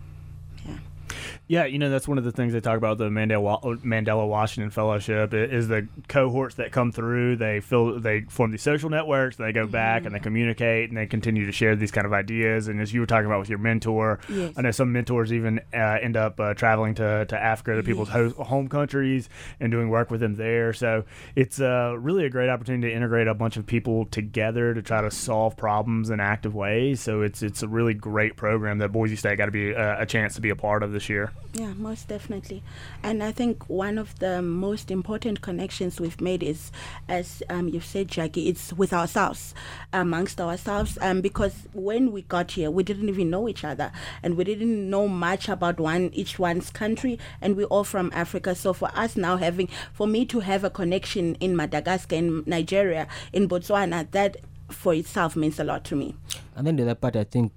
Yeah. 1.08 1.35
Yeah, 1.48 1.66
you 1.66 1.78
know 1.78 1.90
that's 1.90 2.08
one 2.08 2.18
of 2.18 2.24
the 2.24 2.32
things 2.32 2.52
they 2.52 2.60
talk 2.60 2.76
about 2.76 2.98
the 2.98 3.08
Mandela 3.08 3.60
Mandela 3.84 4.26
Washington 4.26 4.70
Fellowship 4.70 5.32
is 5.32 5.68
the 5.68 5.86
cohorts 6.08 6.56
that 6.56 6.72
come 6.72 6.90
through. 6.90 7.36
They 7.36 7.60
fill, 7.60 8.00
they 8.00 8.22
form 8.22 8.50
these 8.50 8.62
social 8.62 8.90
networks. 8.90 9.36
They 9.36 9.52
go 9.52 9.64
back 9.64 10.06
and 10.06 10.12
they 10.14 10.18
communicate 10.18 10.88
and 10.88 10.98
they 10.98 11.06
continue 11.06 11.46
to 11.46 11.52
share 11.52 11.76
these 11.76 11.92
kind 11.92 12.04
of 12.04 12.12
ideas. 12.12 12.66
And 12.66 12.80
as 12.80 12.92
you 12.92 12.98
were 12.98 13.06
talking 13.06 13.26
about 13.26 13.38
with 13.38 13.48
your 13.48 13.60
mentor, 13.60 14.18
Yes. 14.28 14.54
I 14.56 14.62
know 14.62 14.72
some 14.72 14.92
mentors 14.92 15.32
even 15.32 15.60
uh, 15.72 15.98
end 16.02 16.16
up 16.16 16.40
uh, 16.40 16.54
traveling 16.54 16.94
to, 16.96 17.26
to 17.26 17.40
Africa, 17.40 17.76
to 17.76 17.82
people's 17.84 18.08
ho- 18.08 18.30
home 18.30 18.68
countries, 18.68 19.28
and 19.60 19.70
doing 19.70 19.88
work 19.88 20.10
with 20.10 20.20
them 20.20 20.34
there. 20.34 20.72
So 20.72 21.04
it's 21.36 21.60
uh, 21.60 21.94
really 21.96 22.24
a 22.24 22.30
great 22.30 22.48
opportunity 22.48 22.88
to 22.88 22.94
integrate 22.96 23.28
a 23.28 23.34
bunch 23.34 23.56
of 23.56 23.66
people 23.66 24.06
together 24.06 24.74
to 24.74 24.82
try 24.82 25.00
to 25.00 25.12
solve 25.12 25.56
problems 25.56 26.10
in 26.10 26.18
active 26.18 26.56
ways. 26.56 27.00
So 27.00 27.22
it's 27.22 27.40
it's 27.44 27.62
a 27.62 27.68
really 27.68 27.94
great 27.94 28.36
program 28.36 28.78
that 28.78 28.90
Boise 28.90 29.14
State 29.14 29.38
got 29.38 29.46
to 29.46 29.52
be 29.52 29.76
uh, 29.76 30.02
a 30.02 30.06
chance 30.06 30.34
to 30.34 30.40
be 30.40 30.50
a 30.50 30.56
part 30.56 30.82
of 30.82 30.90
this 30.90 31.08
year. 31.08 31.30
Yeah, 31.58 31.72
most 31.72 32.08
definitely. 32.08 32.62
And 33.02 33.22
I 33.22 33.32
think 33.32 33.66
one 33.70 33.96
of 33.96 34.18
the 34.18 34.42
most 34.42 34.90
important 34.90 35.40
connections 35.40 35.98
we've 35.98 36.20
made 36.20 36.42
is, 36.42 36.70
as 37.08 37.42
um, 37.48 37.68
you've 37.68 37.84
said, 37.86 38.08
Jaci, 38.08 38.48
it's 38.48 38.74
with 38.74 38.92
ourselves, 38.92 39.54
amongst 39.90 40.38
ourselves. 40.38 40.98
Um, 41.00 41.22
because 41.22 41.66
when 41.72 42.12
we 42.12 42.22
got 42.22 42.50
here, 42.50 42.70
we 42.70 42.82
didn't 42.82 43.08
even 43.08 43.30
know 43.30 43.48
each 43.48 43.64
other, 43.64 43.90
and 44.22 44.36
we 44.36 44.44
didn't 44.44 44.90
know 44.90 45.08
much 45.08 45.48
about 45.48 45.80
one 45.80 46.10
each 46.12 46.38
one's 46.38 46.68
country, 46.68 47.18
and 47.40 47.56
we're 47.56 47.64
all 47.66 47.84
from 47.84 48.10
Africa. 48.12 48.54
So 48.54 48.74
for 48.74 48.90
us 48.94 49.16
now, 49.16 49.38
having 49.38 49.70
for 49.94 50.06
me 50.06 50.26
to 50.26 50.40
have 50.40 50.62
a 50.62 50.68
connection 50.68 51.36
in 51.36 51.56
Madagascar, 51.56 52.16
in 52.16 52.42
Nigeria, 52.44 53.08
in 53.32 53.48
Botswana, 53.48 54.10
that 54.10 54.36
for 54.68 54.92
itself 54.92 55.36
means 55.36 55.58
a 55.58 55.64
lot 55.64 55.84
to 55.84 55.96
me. 55.96 56.16
And 56.54 56.66
then 56.66 56.76
the 56.76 56.82
other 56.82 56.96
part, 56.96 57.16
I 57.16 57.24
think 57.24 57.52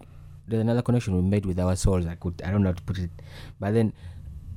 there's 0.49 0.61
another 0.61 0.81
connection 0.81 1.15
we 1.15 1.21
made 1.21 1.45
with 1.45 1.59
our 1.59 1.75
souls. 1.75 2.05
I 2.05 2.15
could, 2.15 2.41
I 2.43 2.51
don't 2.51 2.63
know 2.63 2.69
how 2.69 2.73
to 2.73 2.81
put 2.81 2.97
it, 2.97 3.11
but 3.59 3.73
then 3.73 3.93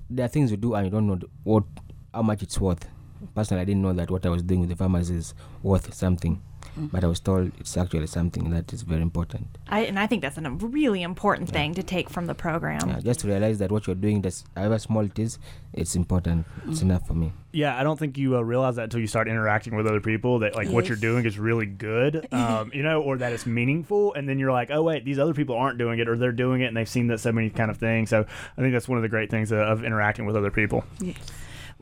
there 0.09 0.25
are 0.25 0.29
things 0.29 0.51
you 0.51 0.57
do 0.57 0.75
and 0.75 0.87
you 0.87 0.91
don't 0.91 1.07
know 1.07 1.19
what, 1.45 1.65
how 2.13 2.23
much 2.23 2.43
it's 2.43 2.61
worth. 2.61 2.89
Personally, 3.35 3.63
I 3.63 3.65
didn't 3.65 3.83
know 3.83 3.93
that 3.93 4.11
what 4.11 4.27
I 4.27 4.31
was 4.31 4.43
doing 4.43 4.61
with 4.61 4.71
the 4.71 4.77
farmers 4.77 5.11
is 5.11 5.35
worth 5.63 5.95
something, 5.95 6.43
but 6.77 7.05
I 7.05 7.07
was 7.07 7.21
told 7.21 7.53
it's 7.59 7.77
actually 7.77 8.07
something 8.07 8.51
that 8.51 8.73
is 8.73 8.83
very 8.83 9.03
important. 9.03 9.59
I, 9.69 9.81
and 9.81 9.99
I 9.99 10.07
think 10.07 10.23
that's 10.23 10.39
a 10.39 10.51
really 10.51 11.03
important 11.03 11.49
thing 11.49 11.75
to 11.75 11.83
take 11.83 12.09
from 12.11 12.27
the 12.27 12.35
program. 12.35 12.89
Yeah, 12.89 13.01
just 13.01 13.21
to 13.21 13.29
realize 13.29 13.59
that 13.59 13.71
what 13.71 13.87
you're 13.87 13.97
doing, 13.97 14.23
that's 14.23 14.45
however 14.57 14.79
small 14.79 15.05
it 15.05 15.19
is, 15.19 15.39
it's 15.73 15.95
important. 15.97 16.47
It's 16.69 16.83
enough 16.83 17.07
for 17.07 17.15
me. 17.15 17.33
Yeah, 17.53 17.79
I 17.79 17.83
don't 17.83 17.99
think 17.99 18.17
you 18.17 18.37
uh, 18.37 18.41
realize 18.41 18.77
that 18.77 18.85
until 18.85 19.01
you 19.01 19.07
start 19.07 19.29
interacting 19.29 19.77
with 19.77 19.87
other 19.87 20.01
people 20.01 20.39
that 20.41 20.55
like 20.55 20.69
what 20.69 20.89
you're 20.89 20.97
doing 20.97 21.27
is 21.27 21.39
really 21.39 21.67
good, 21.67 22.27
um, 22.33 22.71
you 22.75 22.83
know, 22.83 23.03
or 23.03 23.19
that 23.19 23.33
it's 23.33 23.47
meaningful, 23.47 24.15
and 24.15 24.29
then 24.29 24.39
you're 24.39 24.53
like, 24.53 24.71
oh 24.71 24.83
wait, 24.83 25.05
these 25.05 25.19
other 25.19 25.35
people 25.35 25.57
aren't 25.57 25.79
doing 25.79 25.99
it, 25.99 26.09
or 26.09 26.17
they're 26.17 26.33
doing 26.33 26.63
it, 26.63 26.67
and 26.67 26.77
they've 26.77 26.89
seen 26.89 27.09
that 27.09 27.21
so 27.21 27.33
many 27.33 27.51
kind 27.51 27.71
of 27.71 27.77
things. 27.79 28.11
So 28.11 28.25
I 28.57 28.61
think 28.61 28.73
that's 28.73 28.89
one 28.89 28.99
of 28.99 29.03
the 29.03 29.09
great 29.09 29.31
things 29.31 29.53
of, 29.53 29.59
of 29.59 29.85
interacting 29.85 30.25
with 30.27 30.37
other 30.37 30.51
people. 30.51 30.85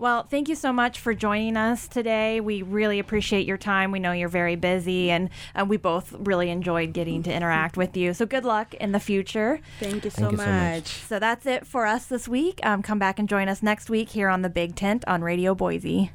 Well, 0.01 0.23
thank 0.23 0.49
you 0.49 0.55
so 0.55 0.73
much 0.73 0.99
for 0.99 1.13
joining 1.13 1.59
us 1.59 1.87
today. 1.87 2.41
We 2.41 2.63
really 2.63 3.01
appreciate 3.01 3.47
your 3.47 3.59
time. 3.59 3.93
We 3.93 3.99
know 3.99 4.13
you're 4.13 4.31
very 4.31 4.57
busy, 4.57 5.11
and 5.11 5.29
uh, 5.55 5.67
we 5.69 5.77
both 5.77 6.15
really 6.19 6.49
enjoyed 6.49 6.95
getting 6.95 7.23
to 7.25 7.33
interact 7.33 7.77
with 7.77 7.95
you. 7.99 8.15
So 8.15 8.25
good 8.25 8.47
luck 8.47 8.73
in 8.73 8.93
the 8.93 8.99
future. 8.99 9.61
Thank 9.79 10.07
you 10.07 10.11
so 10.11 10.23
Thank 10.23 10.33
you 10.33 10.39
so 10.39 10.45
much. 10.47 10.75
much. 10.77 10.87
So 10.87 11.19
that's 11.19 11.45
it 11.45 11.67
for 11.67 11.85
us 11.85 12.07
this 12.07 12.27
week. 12.27 12.61
Um, 12.63 12.83
come 12.83 12.99
back 12.99 13.19
and 13.19 13.29
join 13.29 13.51
us 13.51 13.63
next 13.63 13.91
week 13.91 14.09
here 14.09 14.31
on 14.31 14.41
the 14.41 14.49
Big 14.49 14.75
Tent 14.75 15.05
on 15.07 15.21
Radio 15.21 15.55
Boise. 15.55 16.13